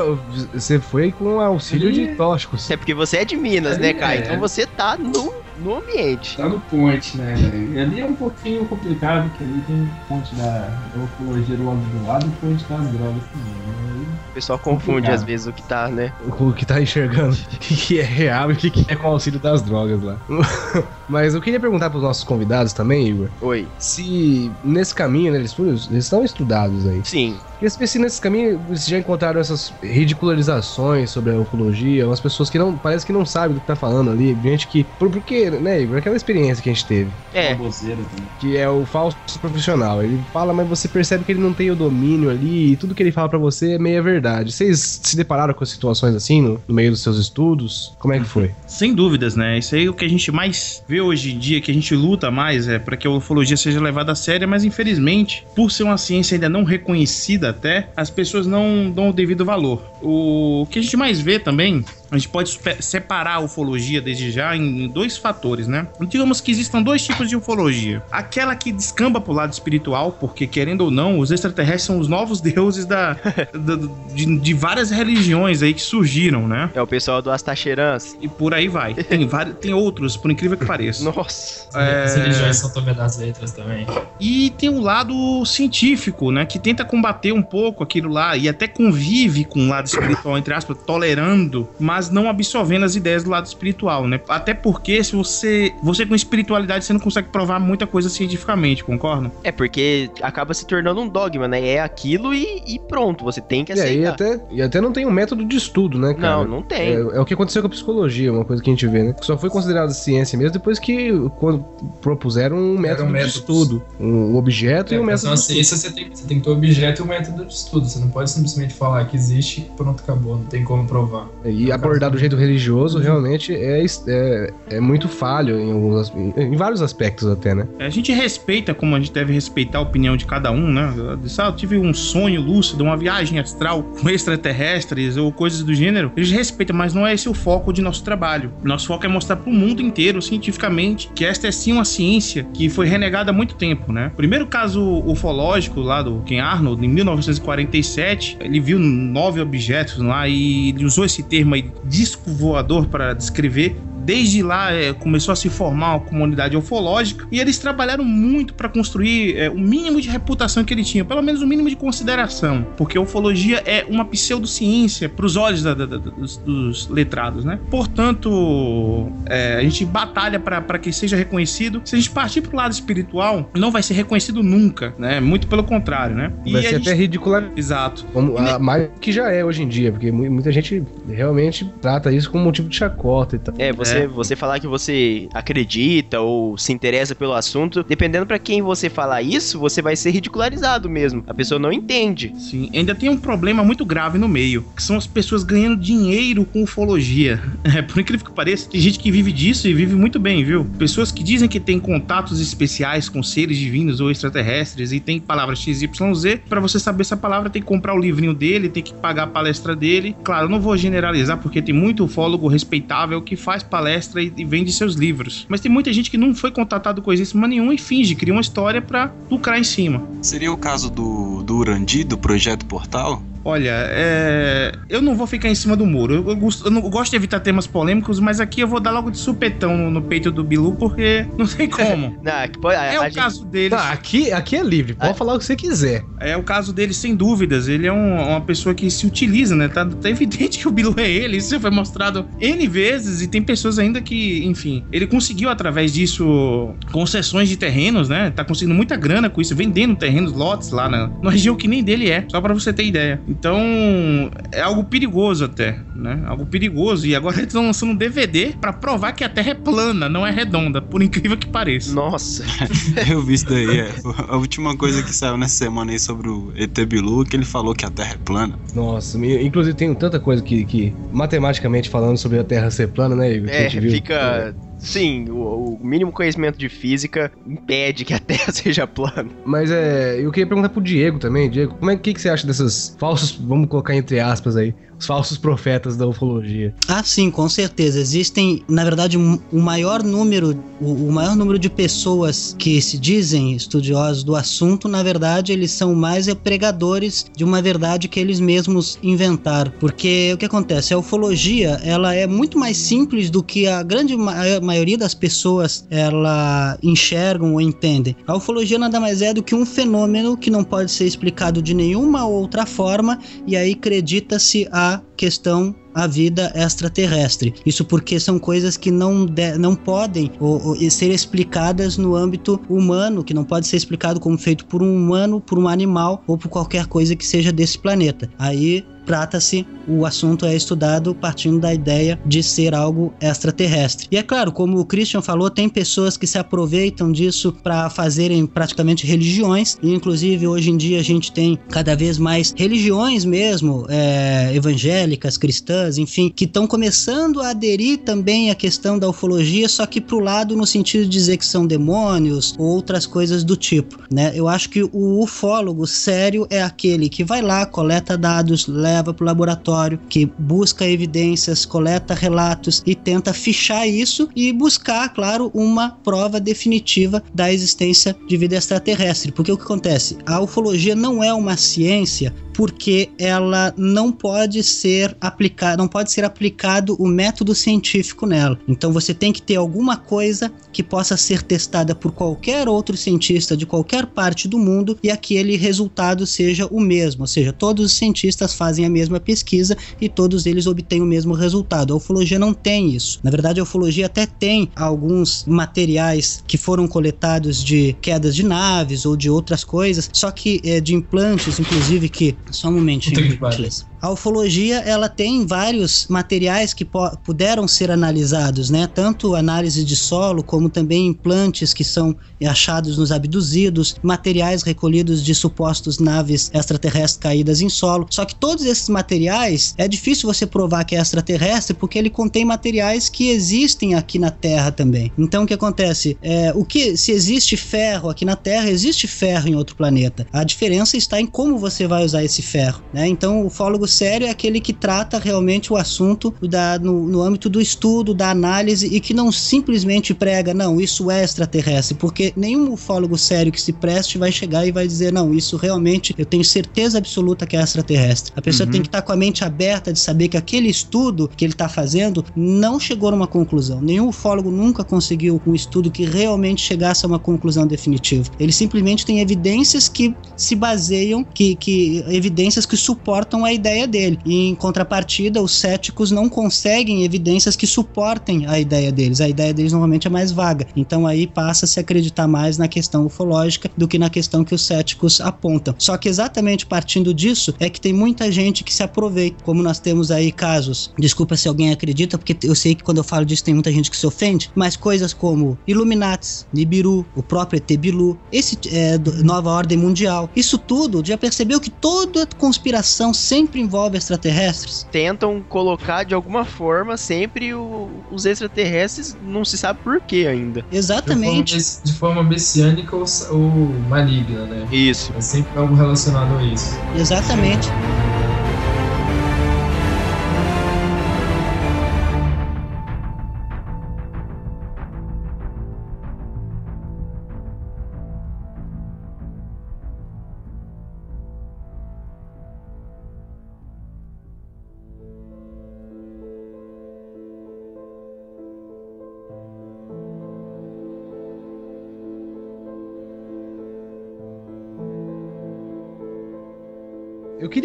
[0.51, 2.71] você foi com auxílio Ali- de tóxicos.
[2.71, 4.21] É porque você é de Minas, né, É, Caio?
[4.21, 4.25] é.
[4.25, 6.37] Então você tá no, no ambiente.
[6.37, 7.75] Tá no ponte, né, velho?
[7.75, 10.69] E ali é um pouquinho complicado, porque ali tem ponte da,
[11.03, 13.55] ufologia do lado do lado e ponte das drogas também.
[13.55, 14.07] né?
[14.31, 15.15] O pessoal confunde Complicado.
[15.15, 16.13] às vezes o que tá, né?
[16.27, 19.63] O que tá enxergando o que é real e o que é com auxílio das
[19.63, 20.17] drogas lá.
[21.09, 23.69] Mas eu queria perguntar pros nossos convidados também, Igor, Oi.
[23.79, 27.01] se nesse caminho, né, eles, foram, eles estão estudados aí.
[27.05, 27.39] Sim.
[27.65, 32.51] Queria saber se nesse caminho vocês já encontraram essas ridicularizações sobre a ufologia, umas pessoas
[32.51, 35.49] que não, parece que não sabem do que tá falando ali, gente que, por, porque,
[35.49, 37.55] né, Igor, aquela experiência que a gente teve, É.
[37.55, 38.29] Também.
[38.39, 40.03] que é o falso profissional.
[40.03, 43.03] Ele fala, mas você percebe que ele não tem o domínio ali e tudo que
[43.03, 44.53] ele fala pra você é meia verdade.
[44.53, 47.95] Vocês se depararam com situações assim no, no meio dos seus estudos?
[47.99, 48.51] Como é que foi?
[48.67, 49.59] Sem dúvidas, né?
[49.59, 51.95] Isso aí é o que a gente mais vê hoje em dia, que a gente
[51.95, 55.85] luta mais, é para que a ufologia seja levada a sério, mas infelizmente, por ser
[55.85, 59.83] uma ciência ainda não reconhecida até, as pessoas não dão o devido valor.
[60.03, 64.57] O que a gente mais vê também, a gente pode separar a ufologia desde já
[64.57, 65.87] em dois fatores, né?
[66.09, 68.03] Digamos que existam dois tipos de ufologia.
[68.11, 72.41] Aquela que descamba pro lado espiritual, porque querendo ou não, os extraterrestres são os novos
[72.43, 76.71] deuses da, da- de, de várias religiões aí que surgiram, né?
[76.75, 78.17] É o pessoal do Astacherança.
[78.21, 78.95] E por aí vai.
[78.95, 81.05] Tem, vários, tem outros, por incrível que pareça.
[81.05, 81.69] Nossa.
[81.79, 82.05] É.
[82.05, 83.87] As religiões São Tomé das Letras também.
[84.21, 86.45] E tem o lado científico, né?
[86.47, 90.55] Que tenta combater um pouco aquilo lá e até convive com o lado espiritual, entre
[90.55, 94.21] aspas, tolerando, mas não absorvendo as ideias do lado espiritual, né?
[94.29, 95.73] Até porque se você.
[95.83, 99.31] Você com espiritualidade, você não consegue provar muita coisa cientificamente, concorda?
[99.43, 101.67] É porque acaba se tornando um dogma, né?
[101.67, 104.13] É aquilo e, e pronto, você tem que E aí aceitar.
[104.35, 106.39] até, e até não tem um método de estudo, né, cara?
[106.45, 106.81] Não, não tem.
[106.81, 109.13] É, é o que aconteceu com a psicologia, uma coisa que a gente vê, né?
[109.13, 111.65] Que só foi considerada ciência mesmo depois que quando
[112.01, 113.35] propuseram um método de métodos.
[113.37, 113.83] estudo.
[113.99, 115.55] Um objeto e um É, ser método uma de estudo.
[115.55, 117.89] ciência, você tem, você tem que ter o objeto e o método de estudo.
[117.89, 120.37] Você não pode simplesmente falar que existe e pronto, acabou.
[120.37, 121.29] Não tem como provar.
[121.45, 126.81] E abordar do jeito religioso realmente é, é, é muito falho em, alguns, em vários
[126.81, 127.69] aspectos até, né?
[127.79, 130.95] A gente respeita como a gente deve respeitar a opinião de cada um, né?
[131.39, 136.11] Ah, eu tive um sonho lúcido, uma viagem astral com extraterrestres ou coisas do gênero.
[136.17, 138.51] Eles respeitam, mas não é esse o foco de nosso trabalho.
[138.63, 142.45] Nosso foco é mostrar para o mundo inteiro, cientificamente, que esta é sim uma ciência
[142.55, 144.11] que foi renegada há muito tempo, né?
[144.17, 150.71] Primeiro caso ufológico lá do Ken Arnold, em 1947, ele viu nove objetos lá e
[150.71, 155.49] ele usou esse termo aí, disco voador, para descrever Desde lá é, começou a se
[155.49, 160.65] formar uma comunidade ufológica e eles trabalharam muito para construir é, o mínimo de reputação
[160.65, 165.09] que ele tinha, pelo menos o mínimo de consideração, porque a ufologia é uma pseudociência
[165.09, 167.59] para os olhos da- da- da- dos, dos letrados, né?
[167.71, 171.81] Portanto, é, a gente batalha para que seja reconhecido.
[171.85, 175.21] Se a gente partir para o lado espiritual, não vai ser reconhecido nunca, né?
[175.21, 176.33] Muito pelo contrário, né?
[176.47, 177.51] Vai a ser gente- até ridicular.
[177.57, 178.05] Exato.
[178.13, 182.13] Como, a, mais que já é hoje em dia, porque mu- muita gente realmente trata
[182.13, 183.55] isso como motivo de chacota e tal.
[183.59, 184.07] É, você, É.
[184.07, 189.23] você falar que você acredita ou se interessa pelo assunto, dependendo pra quem você falar
[189.23, 191.23] isso, você vai ser ridicularizado mesmo.
[191.27, 192.33] A pessoa não entende.
[192.39, 196.45] Sim, ainda tem um problema muito grave no meio, que são as pessoas ganhando dinheiro
[196.45, 197.43] com ufologia.
[197.75, 200.65] É, por incrível que pareça, tem gente que vive disso e vive muito bem, viu?
[200.79, 205.59] Pessoas que dizem que tem contatos especiais com seres divinos ou extraterrestres e tem palavras
[205.59, 209.25] XYZ, Pra você saber essa palavra tem que comprar o livrinho dele, tem que pagar
[209.25, 210.15] a palestra dele.
[210.23, 213.84] Claro, eu não vou generalizar porque tem muito ufólogo respeitável que faz palestra
[214.21, 215.47] e, e vende seus livros.
[215.49, 218.41] Mas tem muita gente que não foi contatado com coisíssima nenhuma e finge, cria uma
[218.41, 220.03] história pra lucrar em cima.
[220.21, 223.23] Seria o caso do, do Urandi, do Projeto Portal?
[223.45, 226.15] Olha, é, eu não vou ficar em cima do muro.
[226.15, 228.81] Eu, eu gosto, eu não- eu gosto de evitar temas polêmicos, mas aqui eu vou
[228.81, 232.17] dar logo de supetão no, no peito do Bilu, porque não tem como.
[232.25, 233.71] Não, é que pode- a- É o gente- caso dele.
[233.71, 236.05] Tá, aqui, aqui é livre, pode falar o que você quiser.
[236.21, 237.69] É o caso dele, sem dúvidas.
[237.69, 239.69] Ele é um- uma pessoa que se utiliza, né?
[239.69, 241.37] Tá, tá evidente que o Bilu é ele.
[241.37, 246.75] Isso foi mostrado N vezes e tem pessoas ainda que, enfim, ele conseguiu através disso
[246.93, 248.31] concessões de terrenos, né?
[248.31, 251.83] Tá conseguindo muita grana com isso, vendendo terrenos, lotes lá na, numa região que nem
[251.83, 253.21] dele é, só pra você ter ideia.
[253.39, 256.23] Então, é algo perigoso até, né?
[256.27, 257.07] Algo perigoso.
[257.07, 260.27] E agora eles estão lançando um DVD pra provar que a Terra é plana, não
[260.27, 261.93] é redonda, por incrível que pareça.
[261.93, 262.45] Nossa.
[263.11, 263.91] Eu vi isso daí, é.
[264.29, 267.45] A última coisa que saiu nessa semana aí sobre o ET Bilu é que ele
[267.45, 268.59] falou que a Terra é plana.
[268.75, 273.33] Nossa, inclusive tem tanta coisa que, que matematicamente falando sobre a Terra ser plana, né,
[273.33, 273.51] Igor?
[273.51, 273.91] É, gente viu.
[273.91, 274.55] fica.
[274.85, 279.29] Sim, o, o mínimo conhecimento de física impede que a Terra seja plana.
[279.45, 281.51] Mas é, eu queria perguntar pro Diego também.
[281.51, 285.07] Diego, como é que, que você acha desses falsos, vamos colocar entre aspas aí, os
[285.07, 286.75] falsos profetas da ufologia?
[286.89, 288.01] Ah, sim, com certeza.
[288.01, 292.99] Existem, na verdade, um- o maior número, o, o maior número de pessoas que se
[292.99, 298.41] dizem estudiosos do assunto, na verdade, eles são mais pregadores de uma verdade que eles
[298.41, 299.73] mesmos inventaram.
[299.79, 300.95] Porque o que acontece?
[300.95, 305.85] A ufologia, ela é muito mais simples do que a grande ma- maioria das pessoas
[305.91, 308.17] ela enxergam ou entendem.
[308.27, 311.75] A ufologia nada mais é do que um fenômeno que não pode ser explicado de
[311.75, 317.55] nenhuma outra forma e aí acredita-se a questão a vida extraterrestre.
[317.65, 322.61] Isso porque são coisas que não, de- não podem ou, ou, ser explicadas no âmbito
[322.69, 326.37] humano, que não pode ser explicado como feito por um humano, por um animal ou
[326.37, 328.29] por qualquer coisa que seja desse planeta.
[328.39, 334.09] Aí trata-se, o assunto é estudado partindo da ideia de ser algo extraterrestre.
[334.11, 338.47] E é claro, como o Christian falou, tem pessoas que se aproveitam disso para fazerem
[338.47, 343.87] praticamente religiões, e inclusive hoje em dia a gente tem cada vez mais religiões mesmo,
[343.89, 349.87] é, evangélicas, cristãs, enfim, que estão começando a aderir também à questão da ufologia, só
[349.87, 353.99] que pro lado no sentido de dizer que são demônios ou outras coisas do tipo,
[354.11, 354.33] né?
[354.35, 359.27] Eu acho que o ufólogo sério é aquele que vai lá, coleta dados, leva pro
[359.27, 366.39] laboratório, que busca evidências, coleta relatos e tenta fichar isso e buscar, claro, uma prova
[366.39, 369.33] definitiva da existência de vida extraterrestre.
[369.33, 370.19] Porque o que acontece?
[370.27, 376.25] A ufologia não é uma ciência porque ela não pode ser aplicada, não pode ser
[376.25, 378.59] aplicado o método científico nela.
[378.67, 383.57] Então você tem que ter alguma coisa que possa ser testada por qualquer outro cientista
[383.57, 387.93] de qualquer parte do mundo e aquele resultado seja o mesmo, ou seja, todos os
[387.93, 391.93] cientistas fazem a mesma pesquisa e todos eles obtêm o mesmo resultado.
[391.93, 393.19] A ufologia não tem isso.
[393.23, 399.05] Na verdade, a ufologia até tem alguns materiais que foram coletados de quedas de naves
[399.05, 403.17] ou de outras coisas, só que é, de implantes, inclusive que só um momentinho.
[403.17, 403.87] Gentileza.
[404.05, 406.87] A ufologia ela tem vários materiais que
[407.25, 408.87] puderam ser analisados, né?
[408.87, 412.15] Tanto análise de solo como também implantes que são
[412.47, 418.07] achados nos abduzidos, materiais recolhidos de supostos naves extraterrestres caídas em solo.
[418.11, 422.45] Só que todos esses materiais é difícil você provar que é extraterrestre porque ele contém
[422.45, 425.11] materiais que existem aqui na Terra também.
[425.17, 426.19] Então o que acontece?
[426.21, 430.27] É, o que se existe ferro aqui na Terra, existe ferro em outro planeta.
[430.31, 433.09] A diferença está em como você vai usar esse ferro, né?
[433.09, 437.49] Então o ufólogo sério é aquele que trata realmente o assunto da, no, no âmbito
[437.49, 442.73] do estudo, da análise e que não simplesmente prega, não, isso é extraterrestre, porque nenhum
[442.73, 446.45] ufólogo sério que se preste vai chegar e vai dizer, não, isso realmente eu tenho
[446.45, 448.33] certeza absoluta que é extraterrestre.
[448.37, 448.73] A pessoa Uhum.
[448.73, 451.69] tem que estar com a mente aberta de saber que aquele estudo que ele está
[451.69, 453.81] fazendo não chegou numa conclusão.
[453.81, 458.31] Nenhum ufólogo nunca conseguiu um estudo que realmente chegasse a uma conclusão definitiva.
[458.39, 464.19] Ele simplesmente tem evidências que se baseiam, que, que evidências que suportam a ideia dele.
[464.25, 469.21] E em contrapartida, os céticos não conseguem evidências que suportem a ideia deles.
[469.21, 470.67] A ideia deles normalmente é mais vaga.
[470.77, 474.55] Então aí passa a se acreditar mais na questão ufológica do que na questão que
[474.55, 475.75] os céticos apontam.
[475.79, 479.79] Só que exatamente partindo disso é que tem muita gente que se aproveita, como nós
[479.79, 480.93] temos aí casos.
[480.99, 483.91] Desculpa se alguém acredita, porque eu sei que quando eu falo disso tem muita gente
[483.91, 489.51] que se ofende, mas coisas como Illuminatis, Nibiru, o próprio ET Bilu, esse é, Nova
[489.51, 490.29] Ordem Mundial.
[490.35, 494.85] Isso tudo já percebeu que toda conspiração sempre envolve extraterrestres?
[494.91, 500.65] Tentam colocar de alguma forma sempre o- os extraterrestres, não se sabe por que ainda.
[500.71, 501.57] Exatamente.
[501.57, 504.67] De forma, mes- de forma messiânica ou, ou maligna, né?
[504.71, 505.13] Isso.
[505.17, 506.77] É sempre algo relacionado a isso.
[506.95, 507.69] Exatamente.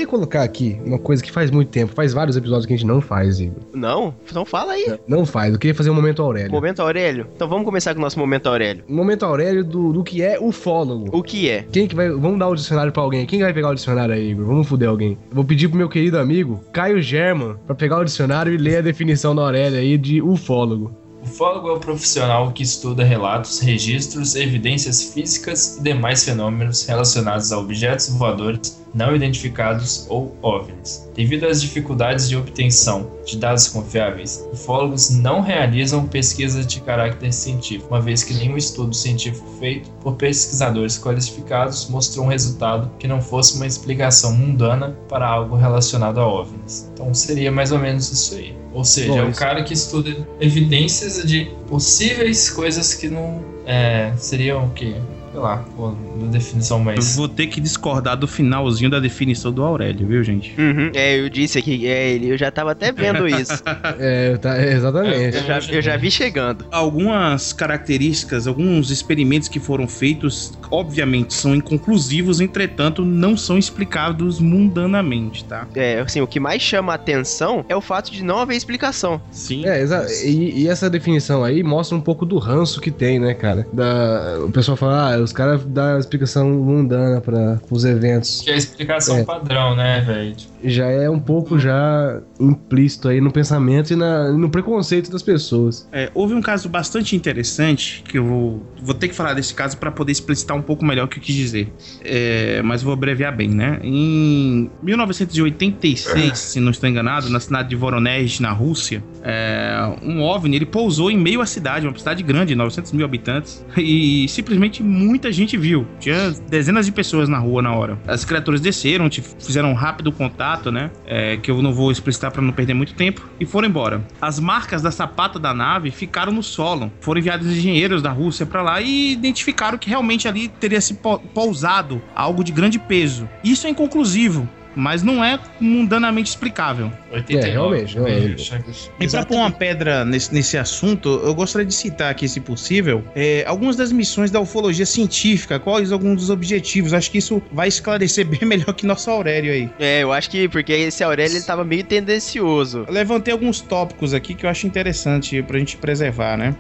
[0.10, 3.00] Colocar aqui uma coisa que faz muito tempo, faz vários episódios que a gente não
[3.00, 3.64] faz, Igor.
[3.74, 4.14] Não?
[4.30, 5.00] Então fala aí.
[5.08, 6.52] Não faz, eu queria fazer um momento Aurélio.
[6.52, 7.28] Momento Aurélio?
[7.36, 8.84] Então vamos começar com o nosso momento Aurélio.
[8.88, 11.10] Momento Aurélio do, do que é ufólogo.
[11.12, 11.66] O que é?
[11.72, 12.10] Quem que vai.
[12.10, 13.26] Vamos dar o dicionário pra alguém.
[13.26, 14.46] Quem vai pegar o dicionário aí, Igor?
[14.46, 15.18] Vamos fuder alguém.
[15.32, 18.82] Vou pedir pro meu querido amigo, Caio German, pra pegar o dicionário e ler a
[18.82, 21.09] definição da Aurélia aí de ufólogo.
[21.22, 27.58] Ufólogo é o profissional que estuda relatos, registros, evidências físicas e demais fenômenos relacionados a
[27.58, 31.10] objetos voadores não identificados ou OVNIs.
[31.14, 37.90] Devido às dificuldades de obtenção de dados confiáveis, ufólogos não realizam pesquisas de caráter científico,
[37.90, 43.22] uma vez que nenhum estudo científico feito por pesquisadores qualificados mostrou um resultado que não
[43.22, 46.90] fosse uma explicação mundana para algo relacionado a OVNIs.
[46.94, 48.59] Então seria mais ou menos isso aí.
[48.74, 53.44] Ou seja, Bom, é o isso- cara que estuda evidências de possíveis coisas que não
[53.66, 54.96] é, seriam o quê?
[55.40, 57.16] Sei lá, pô, na definição Eu mais.
[57.16, 60.54] vou ter que discordar do finalzinho da definição do Aurélio, viu, gente?
[60.60, 63.64] Uhum, é, eu disse aqui, é ele, eu já tava até vendo isso.
[63.98, 65.38] É, tá, é, exatamente.
[65.38, 66.66] Eu já, eu já vi chegando.
[66.70, 75.46] Algumas características, alguns experimentos que foram feitos, obviamente são inconclusivos, entretanto, não são explicados mundanamente,
[75.46, 75.66] tá?
[75.74, 79.22] É, assim, o que mais chama a atenção é o fato de não haver explicação.
[79.32, 79.66] Sim.
[79.66, 83.34] É, exa e, e essa definição aí mostra um pouco do ranço que tem, né,
[83.34, 83.66] cara?
[83.72, 88.42] Da, o pessoal fala, ah, os caras dão explicação mundana para os eventos.
[88.42, 89.24] Que é a explicação É.
[89.24, 90.36] padrão, né, velho?
[90.36, 95.24] Tipo, Já é um pouco já implícito aí no pensamento e na- no preconceito das
[95.24, 95.88] pessoas.
[95.92, 99.78] É, houve um caso bastante interessante que eu vou, vou ter que falar desse caso
[99.78, 101.72] para poder explicitar um pouco melhor o que eu quis dizer.
[102.04, 103.80] É, mas vou abreviar bem, né?
[103.84, 110.58] Em 1986, se não estou enganado, na cidade de Voronezh, na Rússia, é, um OVNI
[110.58, 114.84] ele pousou em meio à cidade, uma cidade grande, 900 mil habitantes, e simplesmente
[115.20, 115.86] muita gente viu.
[116.00, 118.00] Tinha dezenas de pessoas na rua na hora.
[118.08, 120.90] As criaturas desceram, fizeram um rápido contato, né?
[121.06, 124.02] É, que eu não vou explicitar para não perder muito tempo, e foram embora.
[124.22, 126.90] As marcas da sapata da nave ficaram no solo.
[127.02, 131.20] Foram enviados engenheiros da Rússia para lá e identificaram que realmente ali teria se pou-
[131.20, 133.28] pousado algo de grande peso.
[133.44, 134.48] Isso é inconclusivo.
[134.80, 136.92] Mas não é mundanamente explicável.
[137.12, 137.48] 89.
[137.48, 138.20] É, realmente, realmente.
[138.22, 138.66] Veja, chega-
[139.00, 143.04] E pra pôr uma pedra nesse, nesse assunto, eu gostaria de citar aqui, se possível,
[143.16, 146.94] é, algumas das missões da ufologia científica, quais alguns dos objetivos.
[146.94, 149.70] Acho que isso vai esclarecer bem melhor que nosso Aurélio aí.
[149.80, 152.86] É, eu acho que porque esse Aurélio ele tava meio tendencioso.
[152.88, 156.56] Eu levantei alguns tópicos aqui que eu acho interessante pra gente preservar, né?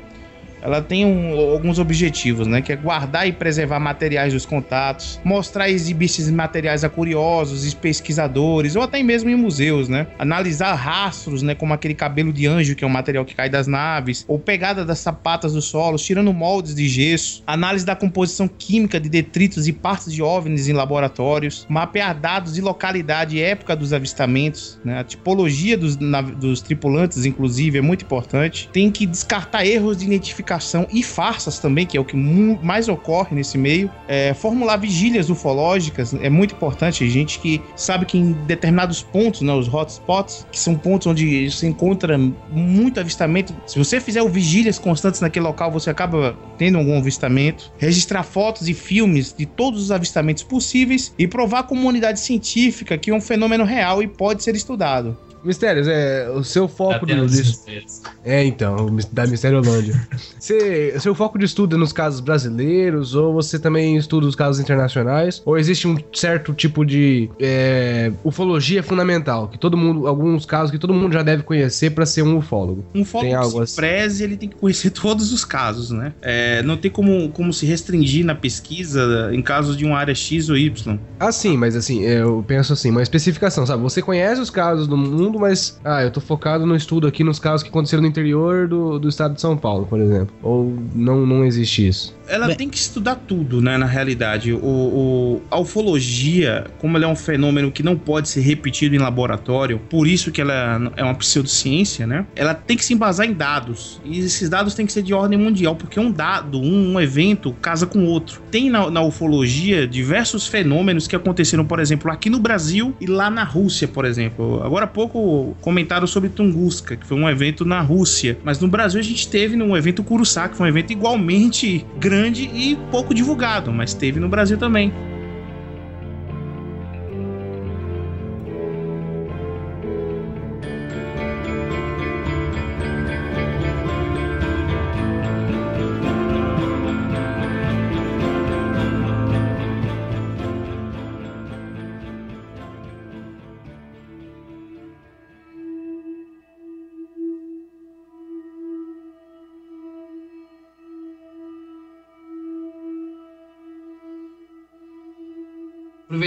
[0.61, 2.61] Ela tem um- alguns objetivos, né?
[2.61, 7.71] Que é guardar e preservar materiais dos contatos, mostrar e exibir esses materiais a curiosos
[7.71, 10.07] e pesquisadores, ou até mesmo em museus, né?
[10.17, 11.55] Analisar rastros, né?
[11.55, 14.83] Como aquele cabelo de anjo, que é um material que cai das naves, ou pegada
[14.83, 19.73] das sapatas dos solos, tirando moldes de gesso, análise da composição química de detritos e
[19.73, 24.99] partes de OVNIs em laboratórios, mapear dados de localidade e época dos avistamentos, né?
[24.99, 28.69] A tipologia dos, dos tripulantes, inclusive, é muito importante.
[28.73, 30.48] Tem que descartar erros de identificação
[30.91, 33.89] e farsas também, que é o que mais ocorre nesse meio.
[34.07, 37.07] É, formular vigílias ufológicas é muito importante.
[37.09, 41.67] Gente que sabe que em determinados pontos, né, os hotspots, que são pontos onde se
[41.67, 42.17] encontra
[42.49, 43.53] muito avistamento.
[43.67, 47.71] Se você fizer vigílias constantes naquele local, você acaba tendo algum avistamento.
[47.77, 53.11] Registrar fotos e filmes de todos os avistamentos possíveis e provar à comunidade científica que
[53.11, 55.17] é um fenômeno real e pode ser estudado.
[55.43, 58.01] Mistérios, é o seu foco de, mistérios.
[58.23, 59.95] É, então, da Mistériolândia.
[60.37, 64.59] Você, seu foco de estudo é nos casos brasileiros, ou você também estuda os casos
[64.61, 65.41] internacionais?
[65.45, 70.77] Ou existe um certo tipo de é, ufologia fundamental, que todo mundo, alguns casos que
[70.77, 72.83] todo mundo já deve conhecer pra ser um ufólogo?
[72.93, 73.75] Um foco Tem algo assim?
[73.75, 76.13] preze, ele tem que conhecer todos os casos, né?
[76.21, 80.49] É, não tem como, como se restringir na pesquisa em casos de uma área X
[80.49, 80.99] ou Y.
[81.19, 83.81] Ah, sim, mas assim, eu penso assim, uma especificação, sabe?
[83.83, 87.37] Você conhece os casos do mundo, mas, ah, eu tô focado no estudo aqui nos
[87.39, 90.33] casos que aconteceram no interior do, do estado de São Paulo, por exemplo.
[90.41, 92.17] Ou não, não existe isso?
[92.27, 93.77] Ela Bem- tem que estudar tudo, né?
[93.77, 98.41] Na realidade, o, o- a ufologia, como ela é um fenômeno que não pode ser
[98.41, 102.25] repetido em laboratório, por isso que ela é uma pseudociência, né?
[102.35, 103.99] Ela tem que se embasar em dados.
[104.05, 107.51] E esses dados têm que ser de ordem mundial, porque um dado, um, um evento,
[107.61, 108.41] casa com outro.
[108.51, 113.29] Tem na, na ufologia diversos fenômenos que aconteceram, por exemplo, aqui no Brasil e lá
[113.29, 114.61] na Rússia, por exemplo.
[114.63, 115.18] Agora há pouco
[115.61, 118.37] comentaram sobre Tunguska, que foi um evento na Rússia.
[118.43, 122.43] Mas no Brasil a gente teve no evento Curuçá, que foi um evento igualmente grande
[122.53, 124.91] e pouco divulgado, mas teve no Brasil também.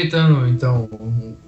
[0.02, 0.88] Aproveitando, então,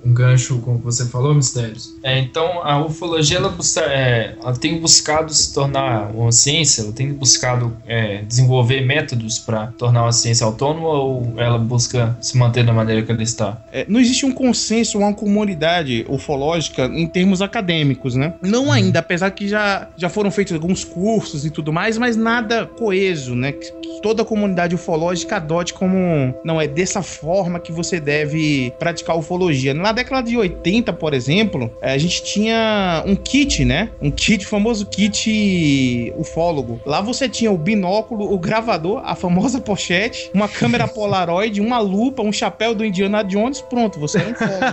[0.04, 1.94] um, gancho com o que você falou, Mistérios.
[2.02, 6.92] É, então, a ufologia, ela, busca, é, ela tem buscado se tornar uma ciência, ela
[6.92, 12.64] tem buscado é, desenvolver métodos para tornar uma ciência autônoma ou ela busca se manter
[12.64, 13.62] da maneira que ela está?
[13.72, 18.34] É, não existe um consenso, uma comunidade ufológica em termos acadêmicos, né?
[18.42, 22.66] Não ainda, apesar que já, já foram feitos alguns cursos e tudo mais, mas nada
[22.66, 23.52] coeso, né?
[23.52, 28.72] Que, que toda a comunidade ufológica adote como não é dessa forma que você deve
[28.78, 29.72] praticar ufologia.
[29.72, 33.90] Na década de 80, por exemplo, eh, a gente tinha um kit, né?
[34.00, 36.80] Um kit, famoso kit ufólogo.
[36.84, 42.22] Lá você tinha o binóculo, o gravador, a famosa pochete, uma câmera Polaroid, uma lupa,
[42.22, 44.64] um chapéu do Indiana Jones, pronto, você é um ufólogo.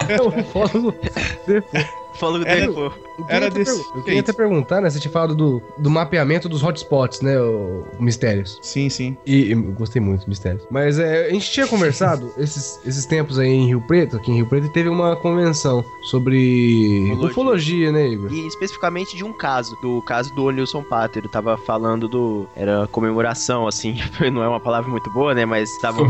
[0.08, 0.94] É um ufólogo.
[2.20, 2.92] Fólogo Era- depois.
[2.92, 4.90] Eu queria, Era até, desse eu queria até perguntar, né?
[4.90, 7.40] Você tinha falado do, do mapeamento dos hotspots, né?
[7.40, 8.58] O, o Mistérios.
[8.62, 9.16] Sim, sim.
[9.26, 10.62] E, eu gostei muito do Mistérios.
[10.70, 14.36] Mas é, a gente tinha conversado esses, esses tempos aí em Rio Preto, aqui em
[14.36, 17.30] Rio Preto, e teve uma convenção sobre Ufologia.
[17.30, 18.32] ufologia, né, Igor?
[18.32, 21.22] E especificamente de um caso, do caso do Nilson Pater.
[21.22, 22.46] Ele tava falando do.
[22.54, 23.96] Era comemoração, assim.
[24.32, 25.44] Não é uma palavra muito boa, né?
[25.44, 26.06] Mas estavam.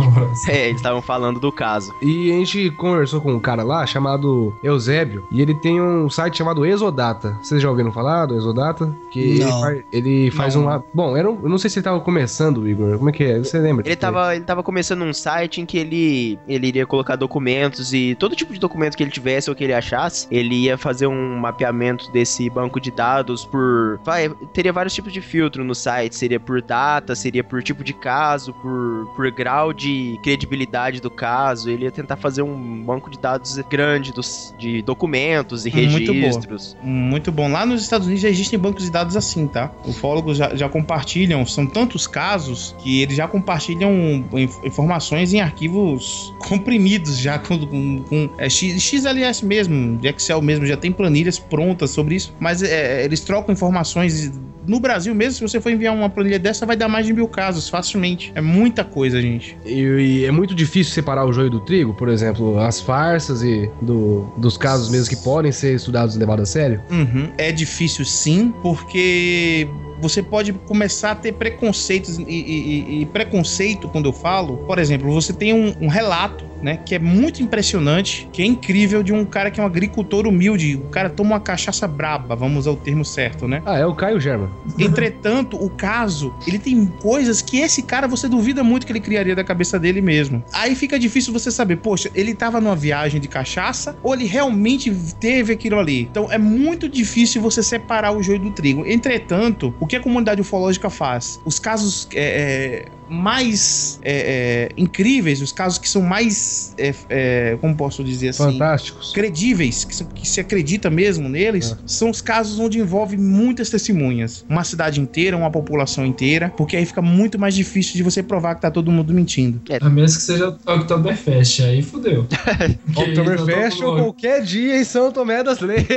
[0.48, 1.94] É, eles estavam falando do caso.
[2.02, 6.38] E a gente conversou com um cara lá chamado Eusébio, e ele tem um site
[6.38, 7.36] chamado Exodata.
[7.42, 8.94] Vocês já ouviram falar do Exodata?
[9.11, 9.61] Que ele Não.
[9.61, 10.68] faz, ele faz Não.
[10.68, 10.82] um.
[10.94, 12.96] Bom, era um- eu não sei se ele tava começando, Igor.
[12.96, 13.38] Como é que é?
[13.38, 13.86] Você lembra?
[13.86, 18.14] Ele tava, ele tava começando um site em que ele, ele iria colocar documentos e
[18.14, 21.36] todo tipo de documento que ele tivesse ou que ele achasse, ele ia fazer um
[21.38, 23.98] mapeamento desse banco de dados por.
[24.05, 26.14] Vai, teria vários tipos de filtro no site.
[26.16, 31.68] Seria por data, seria por tipo de caso, por, por grau de credibilidade do caso.
[31.70, 35.82] Ele ia tentar fazer um banco de dados grande dos, de documentos e boa.
[35.99, 36.76] Registros.
[36.82, 37.49] Muito bom.
[37.51, 39.70] Lá nos Estados Unidos já existem bancos de dados assim, tá?
[39.86, 46.32] Ufólogos já, já compartilham, são tantos casos que eles já compartilham inf- informações em arquivos
[46.49, 51.38] comprimidos já com, com, com é, X- XLS mesmo, de Excel mesmo, já tem planilhas
[51.38, 54.32] prontas sobre isso, mas é, eles trocam informações.
[54.66, 57.26] No Brasil mesmo, se você for enviar uma planilha dessa, vai dar mais de mil
[57.26, 58.30] casos, facilmente.
[58.34, 59.57] É muita coisa, gente.
[59.64, 59.72] E,
[60.20, 64.30] e é muito difícil separar o joio do trigo, por exemplo, as farsas e do-
[64.36, 66.82] dos casos mesmo que podem ser estudados e levados a sério.
[66.90, 67.30] Uhum.
[67.36, 69.68] É difícil sim, porque
[70.01, 74.59] você pode começar a ter preconceitos e, e- e- preconceito quando eu falo.
[74.66, 79.03] Por exemplo, você tem um, um relato, né, que é muito impressionante, que é incrível
[79.03, 80.76] de um cara que é um agricultor humilde.
[80.76, 83.62] O cara toma uma cachaça braba, vamos usar o termo certo, né?
[83.64, 84.48] Ah, é o Caio German.
[84.78, 89.34] Entretanto, o caso, ele tem coisas que esse cara você duvida muito que ele criaria
[89.34, 90.42] da cabeça dele mesmo.
[90.53, 94.90] Aí fica difícil você saber, poxa, ele tava numa viagem de cachaça ou ele realmente
[95.18, 96.03] teve aquilo ali.
[96.03, 98.84] Então é muito difícil você separar o joio do trigo.
[98.86, 101.41] Entretanto, o que a comunidade ufológica faz?
[101.45, 107.58] Os casos é, é, mais é, é, incríveis, os casos que são mais, é, é,
[107.61, 109.12] como posso dizer assim, Fantásticos.
[109.12, 114.44] credíveis, que, se- que se acredita mesmo neles, são os casos onde envolve muitas testemunhas.
[114.48, 118.54] Uma cidade inteira, uma população inteira, porque aí fica muito mais difícil de você provar
[118.54, 119.61] que tá todo mundo mentindo.
[119.80, 121.80] A menos que seja Oktoberfest, aí
[122.96, 125.90] Oktoberfest tá todo ou qualquer dia em São Tomé das Letras.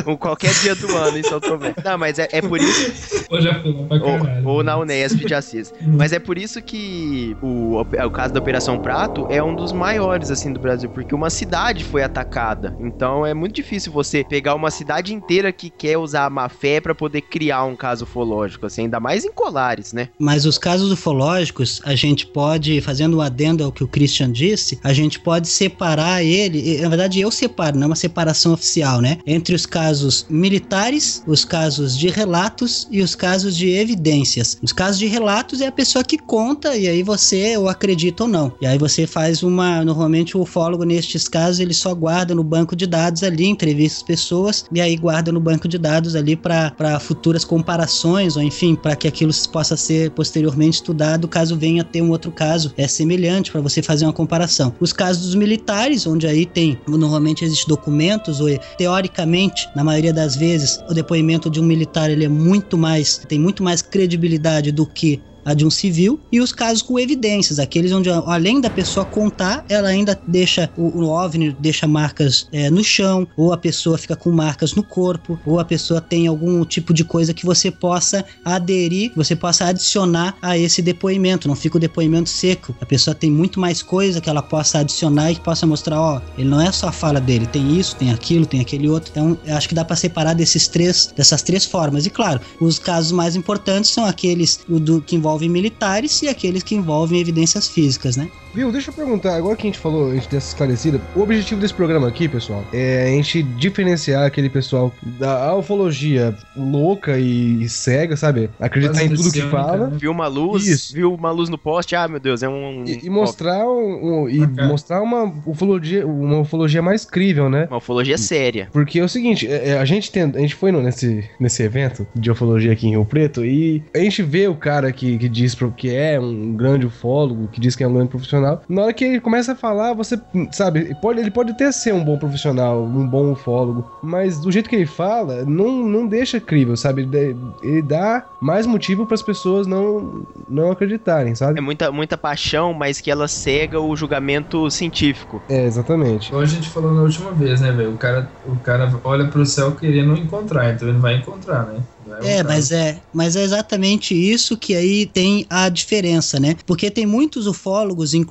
[0.06, 1.74] Ou qualquer dia do ano em São Tomé.
[1.84, 3.24] Não, mas é, é por isso.
[3.28, 4.46] Ou já fui lá pra caralho.
[4.48, 5.72] Ou, ou na Unesp de Assis.
[5.80, 10.30] Mas é por isso que o, o caso da Operação Prato é um dos maiores,
[10.30, 12.76] assim, do Brasil, porque uma cidade foi atacada.
[12.80, 16.80] Então é muito difícil você pegar uma cidade inteira que quer usar a má fé
[16.80, 20.08] pra poder criar um caso ufológico, assim, ainda mais em colares, né?
[20.18, 24.78] Mas os casos ufológicos, a gente pode, fazendo um adendo ao que o Christian disse,
[24.82, 29.18] a gente pode separar ele, na verdade eu separo, não é uma separação oficial, né?
[29.26, 34.58] Entre os casos militares, os casos de relatos e os casos de evidências.
[34.62, 38.28] Os casos de relatos é a pessoa que conta e aí você ou acredita ou
[38.28, 38.52] não.
[38.60, 42.76] E aí você faz uma, normalmente o ufólogo nestes casos, ele só guarda no banco
[42.76, 47.00] de dados ali, entrevista as pessoas e aí guarda no banco de dados ali para
[47.00, 52.10] futuras comparações ou enfim, para que aquilo possa ser posteriormente estudado caso venha ter um
[52.10, 54.74] outro caso é semelhante para você fazer uma comparação.
[54.80, 60.36] Os casos dos militares, onde aí tem normalmente existem documentos ou teoricamente, na maioria das
[60.36, 64.86] vezes, o depoimento de um militar ele é muito mais tem muito mais credibilidade do
[64.86, 69.04] que a de um civil, e os casos com evidências, aqueles onde além da pessoa
[69.04, 73.98] contar, ela ainda deixa o, o OVNI deixa marcas é, no chão, ou a pessoa
[73.98, 77.70] fica com marcas no corpo, ou a pessoa tem algum tipo de coisa que você
[77.70, 82.74] possa aderir, você possa adicionar a esse depoimento, não fica o depoimento seco.
[82.80, 86.20] A pessoa tem muito mais coisa que ela possa adicionar e que possa mostrar, ó,
[86.36, 89.10] ele não é só a fala dele, tem isso, tem aquilo, tem aquele outro.
[89.10, 92.06] Então, acho que dá para separar desses três, dessas três formas.
[92.06, 96.74] E claro, os casos mais importantes são aqueles do, que envolvem militares e aqueles que
[96.74, 98.30] envolvem evidências físicas, né?
[98.52, 101.20] Viu, deixa eu perguntar, agora que a gente falou, a gente deu essa esclarecida, o
[101.20, 107.68] objetivo desse programa aqui, pessoal, é a gente diferenciar aquele pessoal da ufologia louca e
[107.68, 108.50] cega, sabe?
[108.58, 109.86] Acreditar em tudo que Quase fala.
[109.90, 109.96] né?
[110.00, 110.92] Viu uma luz, Isso.
[110.92, 112.82] viu uma luz no poste, ah, meu Deus, é um...
[112.84, 114.64] E, e mostrar, um- um- e Ok.
[114.64, 117.68] mostrar uma ufologia, uma ufologia mais crível, né?
[117.70, 118.68] Uma ufologia séria.
[118.72, 121.62] Porque é o seguinte, é- é, a gente tem, a gente foi no- nesse, nesse
[121.62, 125.28] evento de ufologia aqui em Rio Preto e a gente vê o cara que, que
[125.28, 128.39] diz que é um grande ufólogo, que diz que é um grande profissional.
[128.68, 130.20] Na hora que ele começa a falar, você
[130.52, 134.68] sabe, pode, ele pode até ser um bom profissional, um bom ufólogo, mas do jeito
[134.68, 137.02] que ele fala, não, não deixa crível, sabe?
[137.02, 141.60] Ele, ele dá mais motivo para as pessoas não, não acreditarem, É sabe?
[141.60, 145.42] muita, muita paixão, mas que ela cega o julgamento científico.
[145.48, 146.28] É, exatamente.
[146.28, 147.94] Igual a gente falou na última vez, né, velho?
[147.94, 151.80] O cara, o cara olha pro céu querendo encontrar, então ele vai encontrar, né?
[152.06, 156.56] Vai É, mas é, mas é exatamente isso que aí tem a diferença, né?
[156.66, 158.29] Porque tem muitos ufólogos, inclusive,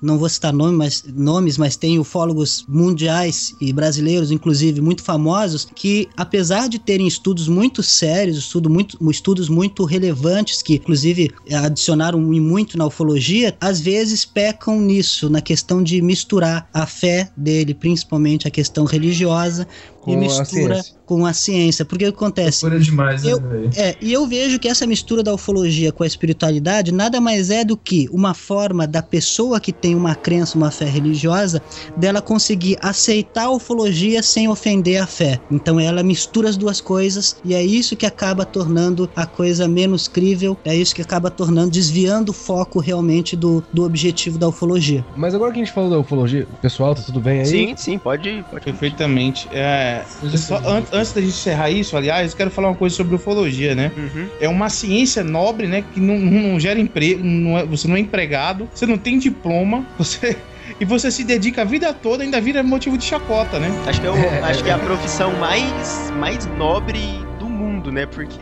[0.00, 5.68] não vou citar nome, mas, nomes, mas tem ufólogos mundiais e brasileiros, inclusive, muito famosos,
[5.74, 12.20] que apesar de terem estudos muito sérios, estudo muito, estudos muito relevantes, que inclusive adicionaram
[12.20, 18.46] muito na ufologia, às vezes pecam nisso, na questão de misturar a fé dele, principalmente
[18.46, 19.66] a questão religiosa,
[20.02, 20.94] Com e a mistura ciência.
[21.06, 21.84] com a ciência.
[21.84, 22.64] Porque o que acontece?
[22.64, 23.70] Loucura demais, Eu- né?
[23.76, 27.64] É, e eu vejo que essa mistura da ufologia com a espiritualidade nada mais é
[27.64, 31.62] do que uma forma da pessoa que tem uma crença, uma fé religiosa,
[31.96, 35.38] dela conseguir aceitar a ufologia sem ofender a fé.
[35.48, 40.08] Então ela mistura as duas coisas e é isso que acaba tornando a coisa menos
[40.08, 45.06] crível, é isso que acaba tornando, desviando o foco realmente do, do objetivo da ufologia.
[45.14, 47.46] Mas agora que a gente falou da ufologia, pessoal, tá tudo bem aí?
[47.46, 48.64] Sim, sim, pode, pode.
[48.64, 49.46] Perfeitamente.
[49.52, 49.91] É,
[50.36, 53.74] só an- antes da gente encerrar isso, aliás, eu quero falar uma coisa sobre ufologia,
[53.74, 53.90] né?
[53.96, 54.28] Uhum.
[54.40, 55.82] É uma ciência nobre, né?
[55.92, 59.18] Que não, não- não gera emprego, não é- você não é empregado, você não tem
[59.18, 60.36] diploma, você.
[60.80, 63.70] E você se dedica a vida toda, ainda vira motivo de chacota, né?
[63.86, 67.00] Acho que é, o- acho que é a profissão mais, mais nobre
[67.38, 68.06] do mundo, né?
[68.06, 68.36] Porque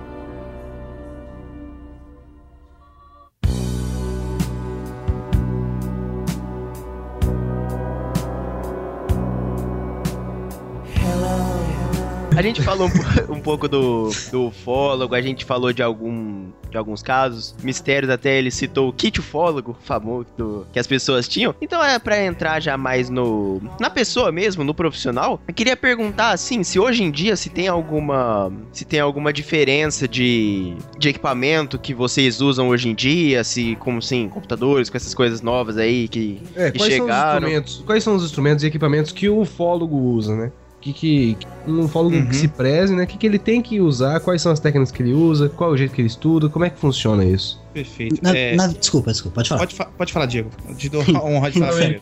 [12.36, 12.88] A gente falou
[13.28, 18.10] um, um pouco do, do ufólogo, a gente falou de, algum, de alguns casos, mistérios,
[18.10, 21.54] até ele citou o kit ufólogo, famoso, do- que as pessoas tinham.
[21.60, 25.40] Então é pra entrar já mais no na pessoa mesmo, no profissional.
[25.46, 30.06] Eu queria perguntar assim, se hoje em dia se tem alguma se tem alguma diferença
[30.08, 35.14] de, de equipamento que vocês usam hoje em dia, se como sim, computadores com essas
[35.14, 37.38] coisas novas aí que É, que quais são os chegaram.
[37.38, 37.82] instrumentos?
[37.84, 40.52] Quais são os instrumentos e equipamentos que o ufólogo usa, né?
[40.80, 42.26] Que, que um ufólogo Uhum.
[42.26, 43.04] que se preze, né?
[43.04, 44.18] O que, que ele tem que usar?
[44.20, 45.48] Quais são as técnicas que ele usa?
[45.50, 46.48] Qual é o jeito que ele estuda?
[46.48, 47.60] Como é que funciona isso?
[47.74, 48.18] Perfeito.
[48.22, 49.58] Na- É, na- desculpa, desculpa, pode falar.
[49.60, 50.48] pode, fa- pode falar, Diego.
[50.78, 52.00] Te dou a honra de falar.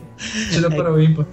[0.51, 1.25] Tira para o ímpar.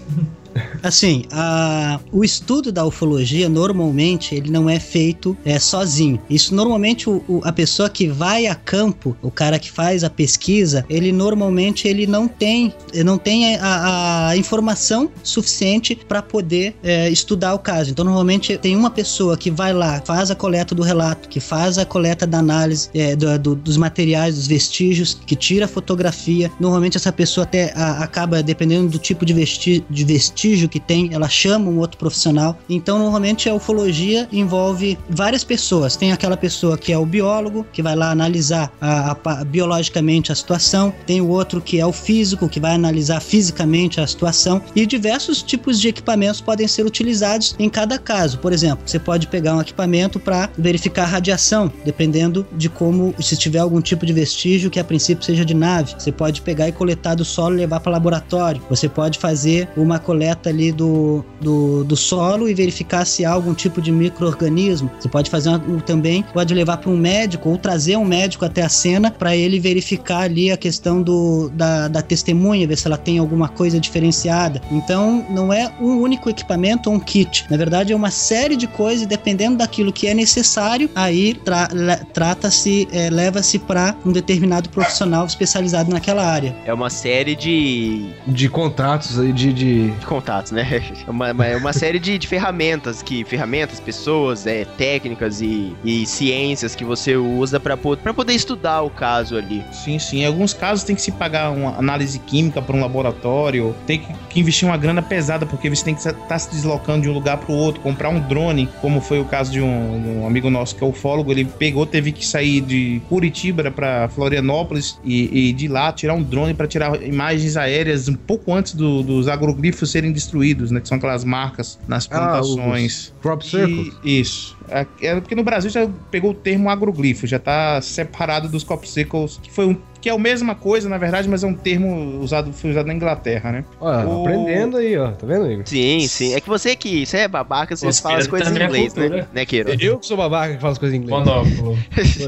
[0.82, 6.20] Assim, a- o estudo da ufologia normalmente ele não é feito é, sozinho.
[6.30, 10.10] Isso normalmente o- o- a pessoa que vai a campo, o cara que faz a
[10.10, 12.72] pesquisa, ele normalmente ele não tem,
[13.04, 17.90] não tem a, a informação suficiente para poder é, estudar o caso.
[17.90, 21.78] Então normalmente tem uma pessoa que vai lá, faz a coleta do relato, que faz
[21.78, 26.50] a coleta da análise é, do- do- dos materiais, dos vestígios, que tira a fotografia.
[26.60, 31.10] Normalmente essa pessoa até a- acaba dependendo do tipo de, vesti de vestígio que tem,
[31.12, 32.58] ela chama um outro profissional.
[32.68, 35.96] Então, normalmente a ufologia envolve várias pessoas.
[35.96, 40.30] Tem aquela pessoa que é o biólogo, que vai lá analisar a- a pa- biologicamente
[40.30, 40.92] a situação.
[41.06, 44.62] Tem o outro que é o físico, que vai analisar fisicamente a situação.
[44.74, 48.38] E diversos tipos de equipamentos podem ser utilizados em cada caso.
[48.38, 53.36] Por exemplo, você pode pegar um equipamento para verificar a radiação, dependendo de como, se
[53.36, 55.94] tiver algum tipo de vestígio que a princípio seja de nave.
[55.98, 58.62] Você pode pegar e coletar do solo e levar para laboratório.
[58.68, 63.54] Você pode fazer uma coleta ali do, do, do solo e verificar se há algum
[63.54, 64.90] tipo de microorganismo.
[64.98, 68.44] Você pode fazer uma- um- também, pode levar para um médico ou trazer um médico
[68.44, 72.86] até a cena para ele verificar ali a questão do, da, da testemunha, ver se
[72.86, 74.60] ela tem alguma coisa diferenciada.
[74.70, 77.44] Então, não é um único equipamento ou um kit.
[77.50, 81.68] Na verdade, é uma série de coisas e dependendo daquilo que é necessário, aí tra-
[82.12, 86.54] trata-se, é, leva-se para um determinado profissional especializado naquela área.
[86.64, 89.52] É uma série de, De contatos aí, de.
[89.52, 89.90] de...
[89.90, 90.66] de contatos né?
[91.06, 95.72] É uma, uma- é uma série de, de ferramentas que ferramentas, pessoas, é, técnicas e,
[95.84, 99.62] e ciências que você usa pra poder estudar o caso ali.
[99.72, 100.22] Sim, sim.
[100.22, 104.06] Em alguns casos tem que se pagar uma análise química para um laboratório, tem que,
[104.30, 107.36] que investir uma grana pesada, porque você tem que estar se deslocando de um lugar
[107.36, 110.74] para o outro, comprar um drone, como foi o caso de um, um amigo nosso
[110.74, 115.68] que é ufólogo, ele pegou, teve que sair de Curitiba para Florianópolis e, e de
[115.68, 120.05] lá tirar um drone para tirar imagens aéreas um pouco antes do- dos agroglifos serem
[120.12, 120.80] destruídos, né?
[120.80, 123.12] Que são aquelas marcas nas Ah, plantações.
[123.20, 123.94] Crop circles.
[124.04, 124.55] Isso.
[124.70, 129.38] É, é porque no Brasil já pegou o termo agroglifo, já tá separado dos copsicles,
[129.42, 132.52] que foi um que é a mesma coisa, na verdade, mas é um termo usado,
[132.52, 133.64] foi usado na Inglaterra, né?
[133.80, 135.10] Olha, O- aprendendo aí, ó.
[135.10, 135.66] Tá vendo, Igor?
[135.66, 136.32] Sim, sim.
[136.32, 138.64] É que você que você é babaca, você Os fala as piratas coisas em é
[138.66, 139.02] inglês, né?
[139.02, 139.28] cultura.
[139.34, 139.70] Né, Queiro?
[139.82, 141.18] Eu que sou babaca que falo as coisas em inglês.
[141.18, 141.76] Monóculo.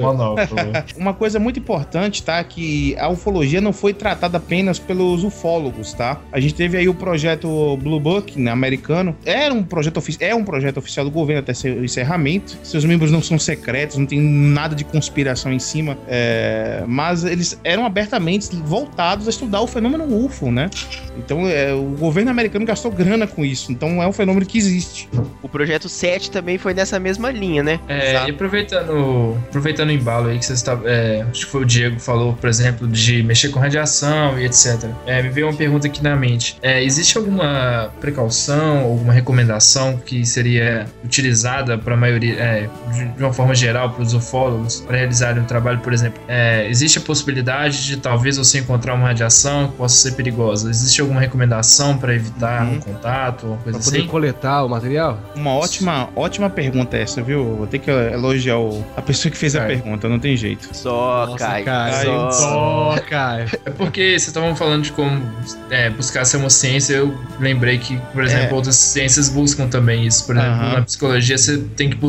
[0.01, 0.61] Monóculo.
[0.99, 2.43] Uma coisa muito importante, tá?
[2.43, 6.21] Que a ufologia não foi tratada apenas pelos ufólogos, tá?
[6.33, 9.15] A gente teve aí o projeto Blue Book, né, americano.
[9.25, 12.28] Era um projeto é um projeto oficial do governo até seu encerramento.
[12.63, 15.97] Seus membros não são secretos, não tem nada de conspiração em cima.
[16.07, 20.69] é, mas eles eram abertamente voltados a estudar o fenômeno UFO, né?
[21.17, 23.73] Então é, o governo americano gastou grana com isso.
[23.73, 25.09] Então é um fenômeno que existe.
[25.43, 27.81] O projeto 7 também foi nessa mesma linha, né?
[27.89, 28.29] É, Exato.
[28.29, 31.97] e aproveitando, aproveitando o embalo aí que você está, é, acho que foi o Diego
[31.97, 34.91] que falou, por exemplo, de mexer com radiação e etc.
[35.07, 36.57] É, me veio uma pergunta aqui na mente.
[36.63, 42.69] É, existe alguma precaução, alguma recomendação que seria utilizada para a maioria, é,
[43.17, 46.21] de, uma forma geral, para os ufólogos para realizarem um trabalho, por exemplo?
[46.29, 50.71] É, existe a possibilidade de talvez você encontrar uma radiação que possa ser perigosa?
[50.71, 52.75] Existe alguma recomendação para evitar Uhum.
[52.75, 54.07] um contato, uma coisa Pra poder assim?
[54.09, 55.19] coletar o material?
[55.35, 57.57] Uma ótima, ótima pergunta essa, viu?
[57.57, 59.71] Vou ter que elogiar o- a pessoa que fez a Cara.
[59.73, 60.69] pergunta, não tem jeito.
[60.73, 61.65] Só, Nossa, Caio.
[61.65, 62.05] Caio.
[62.05, 62.31] Só.
[62.33, 63.49] Só, Caio.
[63.65, 65.21] É porque vocês estavam falando de como
[65.71, 68.55] é, buscar ser uma ciência, eu lembrei que, por exemplo, É.
[68.55, 70.27] outras ciências buscam também isso.
[70.27, 70.73] Por exemplo, Aham.
[70.75, 72.08] na psicologia você tem que buscar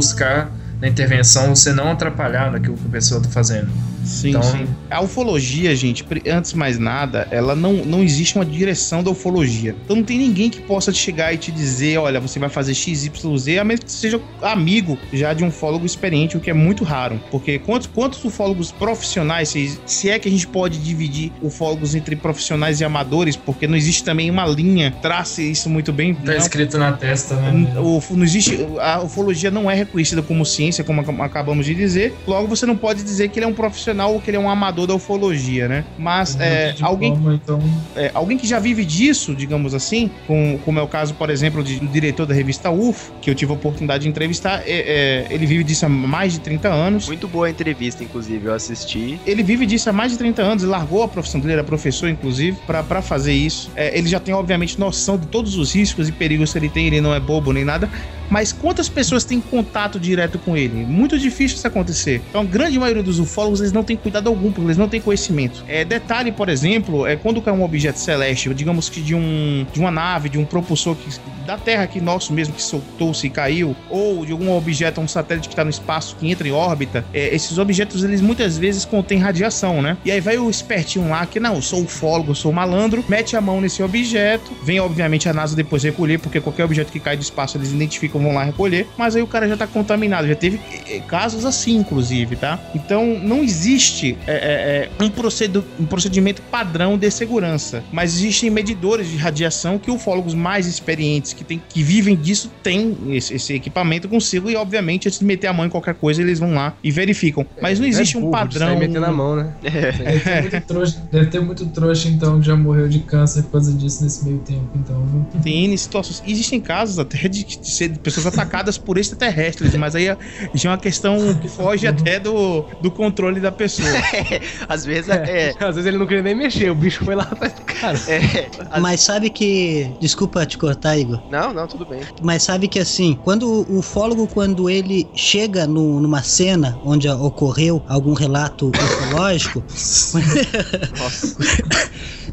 [0.81, 3.69] na intervenção você não atrapalhar naquilo que a pessoa tá fazendo.
[4.09, 4.67] Sim, Então- sim.
[4.89, 9.75] A ufologia, gente, antes de mais nada, ela não, não existe uma direção da ufologia.
[9.85, 12.73] Então não tem ninguém que possa te chegar e te dizer, olha, você vai fazer
[12.73, 16.83] XYZ, a menos que seja amigo já de um ufólogo experiente, o que é muito
[16.83, 17.21] raro.
[17.29, 22.15] Porque quantos, quantos ufólogos profissionais, se, se é que a gente pode dividir ufólogos entre
[22.15, 26.15] profissionais e amadores, porque não existe também uma linha, trace isso muito bem.
[26.15, 27.73] Tá não- escrito na testa, né?
[27.79, 32.15] o, não existe a ufologia não é reconhecida como ciência como ac- acabamos de dizer
[32.25, 34.49] logo você não pode dizer que ele é um profissional ou que ele é um
[34.49, 37.59] amador da ufologia né mas é, alguém forma, então,
[37.95, 41.63] é, alguém que já vive disso digamos assim com, como é o caso por exemplo
[41.63, 45.27] de- do diretor da revista UFO que eu tive a oportunidade de entrevistar é, é,
[45.33, 49.19] ele vive disso há mais de 30 anos Muito boa a entrevista, inclusive, eu assisti.
[49.25, 52.09] ele vive disso há mais de 30 anos, ele largou a profissão dele, era professor,
[52.09, 53.71] inclusive, pra pra fazer isso.
[53.75, 56.87] É, ele já tem, obviamente, noção de todos os riscos e perigos que ele tem,
[56.87, 57.89] ele não é bobo nem nada.
[58.29, 60.85] Mas quantas pessoas têm contato direto com ele?
[60.85, 62.21] Muito difícil isso acontecer.
[62.29, 65.01] Então, a grande maioria dos ufólogos, eles não têm cuidado algum, porque eles não têm
[65.01, 65.63] conhecimento.
[65.67, 69.79] É, detalhe, por exemplo, é quando cai um objeto celeste, digamos que de, um, de
[69.79, 71.09] uma nave, de um propulsor que,
[71.45, 75.47] da Terra aqui nosso mesmo, que soltou-se e caiu, ou de algum objeto, um satélite
[75.47, 79.17] que está no espaço, que entra em órbita, é, esses objetos, eles muitas vezes contêm
[79.17, 79.97] radiação, né?
[80.05, 83.35] E aí vai o espertinho lá, que não, eu sou ufólogo, eu sou malandro, mete
[83.35, 87.17] a mão nesse objeto, vem obviamente a NASA depois recolher, porque qualquer objeto que cai
[87.17, 90.35] do espaço eles identificam, vão lá recolher, mas aí o cara já tá contaminado, já
[90.35, 92.59] teve é, casos assim, inclusive, tá?
[92.73, 98.49] Então não existe é, é, é, um, procedo, um procedimento padrão de segurança, mas existem
[98.49, 103.53] medidores de radiação que ufólogos mais experientes, que, tem, que vivem disso, têm esse, esse
[103.53, 106.73] equipamento consigo e, obviamente, antes de meter a mão em qualquer coisa, eles vão lá
[106.83, 107.45] e verificam.
[107.61, 108.79] Mas não existe É um burro sair padrão.
[108.79, 109.53] metendo a mão, né?
[109.61, 113.53] deve, ter muito trouxa, deve ter muito trouxa, então, que já morreu de câncer por
[113.53, 114.69] causa disso nesse meio tempo.
[114.75, 115.41] Então, viu?
[115.41, 116.23] Tem N situações.
[116.27, 120.05] Existem casos até de, de ser de pessoas atacadas por extraterrestres, mas aí
[120.53, 123.87] já é uma questão que foge até do, do controle da pessoa.
[124.67, 125.53] Às vezes, é.
[125.59, 127.97] Às vezes ele não queria nem mexer, o bicho foi lá atrás do cara.
[128.07, 129.93] é, às- Mas sabe que.
[129.99, 131.19] Desculpa te cortar, Igor.
[131.29, 132.01] Não, não, tudo bem.
[132.21, 137.83] Mas sabe que assim, quando o ufólogo, quando ele chega no- numa cena onde ocorreu
[137.87, 139.63] algum relato ufológico,
[140.99, 141.35] Nossa.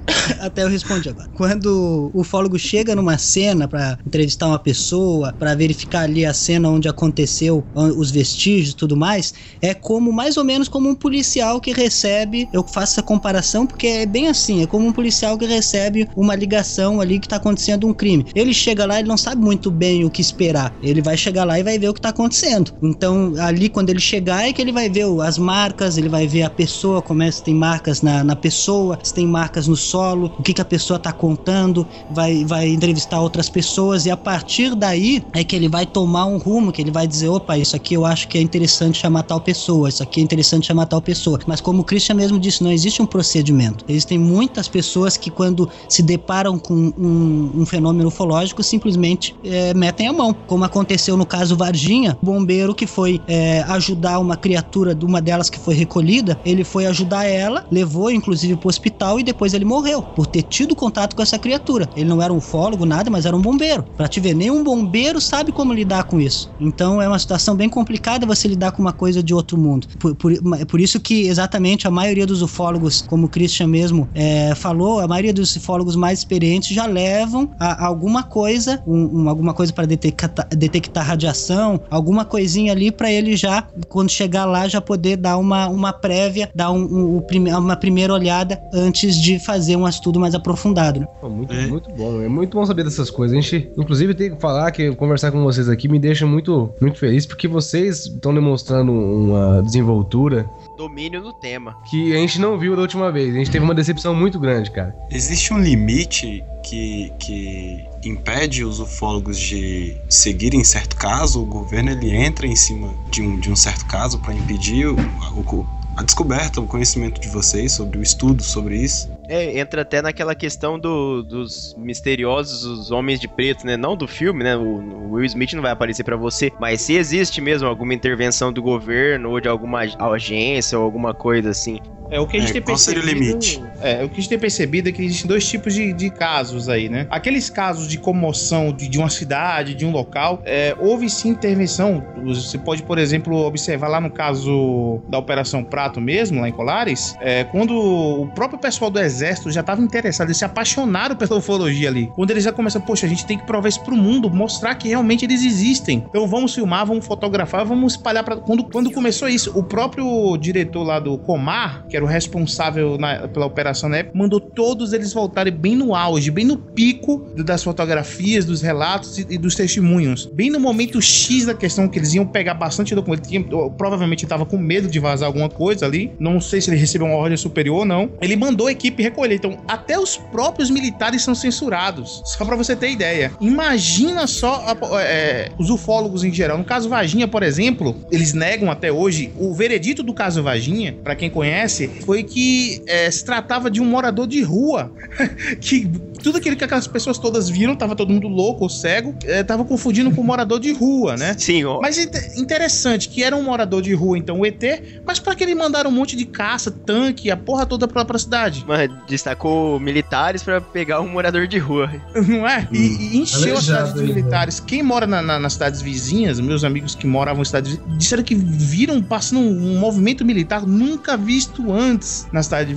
[0.41, 1.29] até eu respondi agora.
[1.35, 6.69] Quando o ufólogo chega numa cena pra entrevistar uma pessoa, pra verificar ali a cena
[6.71, 11.61] onde aconteceu os vestígios e tudo mais, é como mais ou menos como um policial
[11.61, 15.47] que recebe, eu faço essa comparação porque é bem assim, é como um policial que
[15.47, 18.27] recebe uma ligação ali que tá acontecendo um crime.
[18.35, 20.75] Ele chega lá, ele não sabe muito bem o que esperar.
[20.83, 22.73] Ele vai chegar lá e vai ver o que tá acontecendo.
[22.83, 26.43] Então, ali quando ele chegar é que ele vai ver as marcas, ele vai ver
[26.43, 29.96] a pessoa, como é, se tem marcas na, na pessoa, se tem marcas no solo
[29.97, 34.17] solo, o que, que a pessoa tá contando, vai, vai entrevistar outras pessoas e a
[34.17, 37.75] partir daí é que ele vai tomar um rumo, que ele vai dizer, opa, isso
[37.75, 41.01] aqui eu acho que é interessante chamar tal pessoa, isso aqui é interessante chamar tal
[41.01, 41.39] pessoa.
[41.47, 43.87] Mas como o Christian mesmo disse, não existe um procedimento.
[43.89, 50.09] Existem muitas pessoas que quando se deparam com um, um fenômeno ufológico simplesmente é, metem
[50.09, 54.95] a mão, como aconteceu no caso Varginha, o bombeiro que foi é, ajudar uma criatura
[54.95, 59.23] de uma delas que foi recolhida, ele foi ajudar ela, levou inclusive pro hospital e
[59.23, 61.89] depois ele morreu por ter tido contato com essa criatura.
[61.97, 63.85] Ele não era um ufólogo, nada, mas era um bombeiro.
[63.97, 66.51] Pra te ver, nenhum bombeiro sabe como lidar com isso.
[66.61, 69.87] Então é uma situação bem complicada você lidar com uma coisa de outro mundo.
[69.99, 70.33] Por, por,
[70.67, 75.09] por isso que exatamente a maioria dos ufólogos, como o Christian mesmo é, falou, a
[75.09, 79.73] maioria dos ufólogos mais experientes já levam a, a alguma coisa, um, um, alguma coisa
[79.73, 85.17] para detectar, detectar radiação, alguma coisinha ali para ele já, quando chegar lá, já poder
[85.17, 87.23] dar uma, uma prévia, dar um, um
[87.59, 91.01] uma primeira olhada antes de fazer um estudo mais aprofundado.
[91.01, 91.07] Né?
[91.23, 93.37] Muito, muito bom, é muito bom saber dessas coisas.
[93.37, 96.99] A gente, inclusive, tem que falar que conversar com vocês aqui me deixa muito, muito
[96.99, 101.75] feliz, porque vocês estão demonstrando uma desenvoltura Domínio no tema.
[101.89, 103.35] que a gente não viu da última vez.
[103.35, 104.95] A gente teve uma decepção muito grande, cara.
[105.11, 111.41] Existe um limite que, que impede os ufólogos de seguirem certo caso?
[111.43, 114.97] O governo ele entra em cima de um, de um certo caso para impedir o,
[114.97, 119.09] o- a descoberta, o conhecimento de vocês sobre o estudo sobre isso?
[119.29, 123.77] É, entra até naquela questão do- dos misteriosos os homens de preto, né?
[123.77, 124.57] Não do filme, né?
[124.57, 128.53] O, o Will Smith não vai aparecer pra você, mas se existe mesmo alguma intervenção
[128.53, 131.79] do governo ou de alguma ag- agência ou alguma coisa assim.
[132.09, 133.29] É, o que a gente É, tem qual seria o percebido.
[133.33, 133.63] limite?
[133.81, 136.69] É, o que a gente tem percebido é que existem dois tipos de, de casos
[136.69, 137.09] aí, né?
[137.11, 142.07] Aqueles casos de comoção de, de uma cidade, de um local, é, houve sim intervenção.
[142.25, 147.17] Você pode, por exemplo, observar lá no caso da Operação Prato mesmo, lá em Colares,
[147.21, 151.89] é, quando o próprio pessoal do Exército já estava interessado, eles se apaixonaram pela ufologia
[151.89, 152.11] ali.
[152.15, 154.89] Quando eles já começam, poxa, a gente tem que provar isso pro mundo, mostrar que
[154.89, 156.05] realmente eles existem.
[156.09, 160.83] Então vamos filmar, vamos fotografar, vamos espalhar para quando, quando começou isso, o próprio diretor
[160.83, 165.13] lá do Comar, que era o responsável na- pela operação na época, mandou todos eles
[165.13, 170.27] voltarem bem no auge, bem no pico das fotografias, dos relatos e, e dos testemunhos.
[170.27, 173.45] Bem no momento X da questão que eles iam pegar bastante documento, tinha-
[173.77, 177.17] provavelmente estava com medo de vazar alguma coisa ali, não sei se ele recebeu uma
[177.17, 178.11] ordem superior ou não.
[178.21, 182.23] Ele mandou a equipe recolher, então até os próprios militares são censurados.
[182.25, 183.33] Só pra você ter ideia.
[183.41, 186.59] Imagina só a- é, os ufólogos em geral.
[186.59, 191.15] No caso Varginha, por exemplo, eles negam até hoje o veredito do caso Varginha, pra
[191.17, 194.93] quem conhece, foi que é, se tratava de um morador de rua
[195.61, 195.91] que
[196.23, 199.65] tudo aquilo que aquelas pessoas todas viram, tava todo mundo louco ou cego, é, tava
[199.65, 201.35] confundindo com um morador de rua, né?
[201.39, 201.81] Sim, ó.
[201.81, 204.63] Mas inte- interessante que era um morador de rua, então o ET,
[205.07, 208.19] mas pra que ele mandaram um monte de caça, tanque, a porra toda pra, pra
[208.19, 208.65] cidade?
[208.67, 211.91] Mas destacou militares pra pegar um morador de rua.
[212.27, 212.67] Não é?
[212.73, 212.77] E,
[213.17, 214.61] e encheu a Aleijado cidade de aí, militares.
[214.61, 218.23] Quem mora na- na- nas cidades vizinhas, meus amigos que moravam em cidades vizinhas, disseram
[218.23, 222.75] que viram passando um, um movimento militar nunca visto antes na cidade de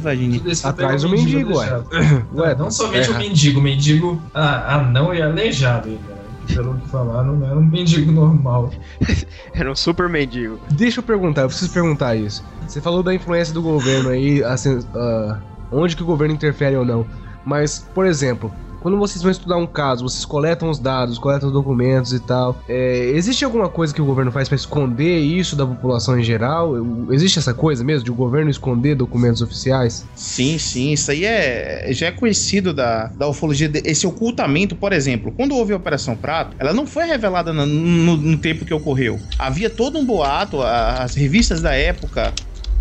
[0.52, 1.84] isso Atrás do mendigo, ué.
[2.36, 6.02] Ué, Não somente é, o mendigo, o mendigo ah, anão e aleijado ainda.
[6.02, 6.20] né?
[6.54, 8.72] Pelo que falaram, não era um mendigo normal.
[9.54, 10.60] Era um super mendigo.
[10.72, 12.44] Deixa eu perguntar, eu preciso perguntar isso.
[12.68, 15.38] Você falou da influência do governo aí, assim, ah,
[15.72, 17.06] onde que o governo interfere ou não.
[17.46, 18.52] Mas, por exemplo,
[18.82, 22.62] quando vocês vão estudar um caso, vocês coletam os dados, coletam os documentos e tal.
[22.68, 26.74] é, existe alguma coisa que o governo faz pra esconder isso da população em geral?
[27.12, 30.06] Existe essa coisa mesmo de o governo esconder documentos oficiais?
[30.16, 35.32] Sim, sim, isso aí é já é conhecido da, da ufologia, esse ocultamento, por exemplo,
[35.34, 39.20] quando houve a Operação Prato, ela não foi revelada no, no- no tempo que ocorreu.
[39.38, 42.32] Havia todo um boato, as revistas da época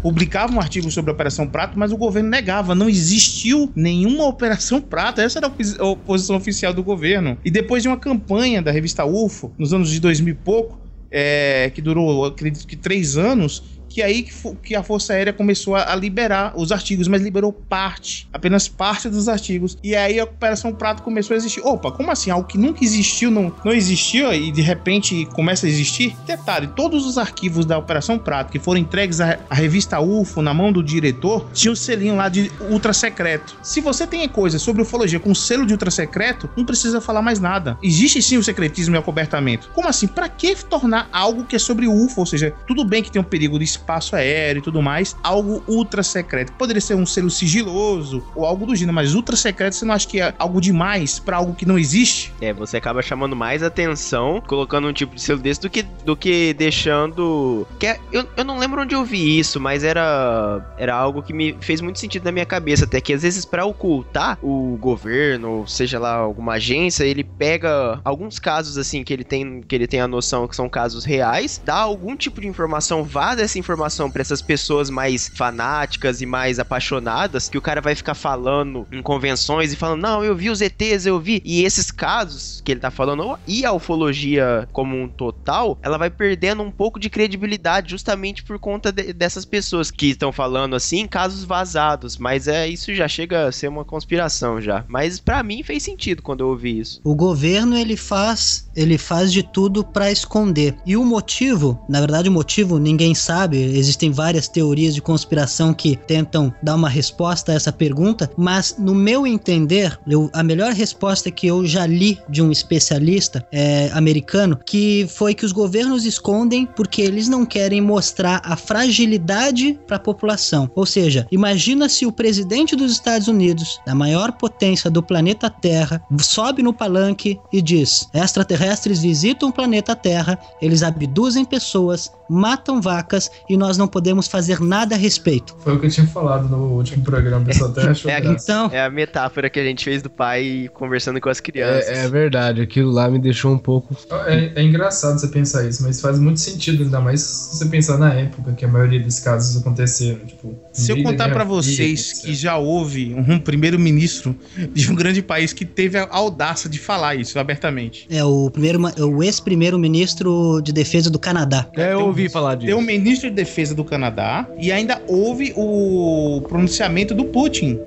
[0.03, 5.21] publicavam artigos sobre a Operação Prato, mas o governo negava, não existiu nenhuma Operação Prato,
[5.21, 7.39] essa era a posição oficial do governo.
[7.45, 10.79] E depois de uma campanha da revista UFO, nos anos de 2000 e pouco,
[11.11, 14.32] é, que durou, acredito que três anos, que aí que,
[14.62, 19.09] que a Força Aérea começou a, a liberar os artigos, mas liberou parte, apenas parte
[19.09, 19.76] dos artigos.
[19.82, 21.61] E aí a Operação Prato começou a existir.
[21.61, 22.30] Opa, como assim?
[22.30, 26.16] Algo que nunca existiu, não, não existiu e de repente começa a existir?
[26.26, 30.53] Detalhe, todos os arquivos da Operação Prato que foram entregues à, à revista UFO na
[30.53, 33.57] mão do diretor, tinha o selinho lá de ultra secreto.
[33.62, 37.41] Se você tem coisa sobre ufologia com selo de ultra secreto, não precisa falar mais
[37.41, 37.78] nada.
[37.82, 39.70] Existe sim o secretismo e o acobertamento.
[39.74, 40.07] Como assim?
[40.07, 42.20] Pra que tornar algo que é sobre UFO?
[42.20, 45.62] Ou seja, tudo bem que tem um perigo de espaço aéreo e tudo mais, algo
[45.66, 46.53] ultra secreto.
[46.53, 50.07] Poderia ser um selo sigiloso ou algo do gênero, mas ultra secreto você não acha
[50.07, 52.33] que é algo demais pra algo que não existe?
[52.41, 56.16] É, você acaba chamando mais atenção colocando um tipo de selo desse do que, do
[56.16, 57.66] que deixando.
[57.79, 61.33] Que é- eu, eu não lembro onde eu vi isso, mas era, era algo que
[61.33, 62.85] me fez muito sentido na minha cabeça.
[62.85, 68.01] Até que às vezes, pra ocultar o governo, ou seja lá, alguma agência, ele pega
[68.05, 71.61] alguns casos assim que ele tem, que ele tem a noção que são casos reais,
[71.64, 76.59] dá algum tipo de informação, vaza essa informação pra essas pessoas mais fanáticas e mais
[76.59, 80.61] apaixonadas, que o cara vai ficar falando em convenções e falando, não, eu vi os
[80.61, 81.43] ETs, eu vi.
[81.45, 86.11] E esses casos que ele tá falando, e a ufologia como um total, ela vai
[86.11, 91.07] perdendo um pouco de credibilidade justamente por conta de- dessas pessoas que estão falando assim,
[91.07, 92.16] casos vazados.
[92.19, 94.85] Mas é isso já chega a ser uma conspiração já.
[94.89, 97.01] Mas pra mim fez sentido quando eu ouvi isso.
[97.05, 100.77] O governo ele faz, ele faz de tudo para esconder.
[100.87, 105.97] E o motivo, na verdade o motivo ninguém sabe, existem várias teorias de conspiração que
[105.97, 111.31] tentam dar uma resposta a essa pergunta, mas no meu entender, eu- a melhor resposta
[111.31, 116.67] que eu já li de um especialista é, americano, que foi que os governos escondem
[116.77, 120.71] porque eles não querem mostrar a fragilidade para a população.
[120.75, 126.03] Ou seja, imagina se o presidente dos Estados Unidos, da maior potência do planeta Terra,
[126.21, 133.31] sobe no palanque e diz: extraterrestres visitam o planeta Terra, eles abduzem pessoas, matam vacas
[133.49, 135.57] e nós não podemos fazer nada a respeito.
[135.61, 138.19] Foi o que eu tinha falado no último programa, pessoal até achou É.
[138.19, 141.89] Então, é a metáfora que a gente fez do pai conversando com as crianças.
[141.89, 143.97] É, é verdade, aquilo lá me deixou um pouco.
[144.27, 147.99] É, é engraçado você pensar isso, mas faz muito sentido, ainda mais se você pensar
[147.99, 150.21] na época que a maioria desses casos aconteceram.
[150.27, 154.37] Tipo, Se eu contar pra Fria, vocês que já houve um primeiro-ministro
[154.73, 158.07] de um grande país que teve a audácia de falar isso abertamente.
[158.11, 161.69] é o primeiro, o ex-primeiro-ministro de defesa do Canadá.
[161.77, 162.67] É, eu ouvi falar disso.
[162.67, 167.80] Tem o ministro de defesa do Canadá e ainda houve o pronunciamento do Putin.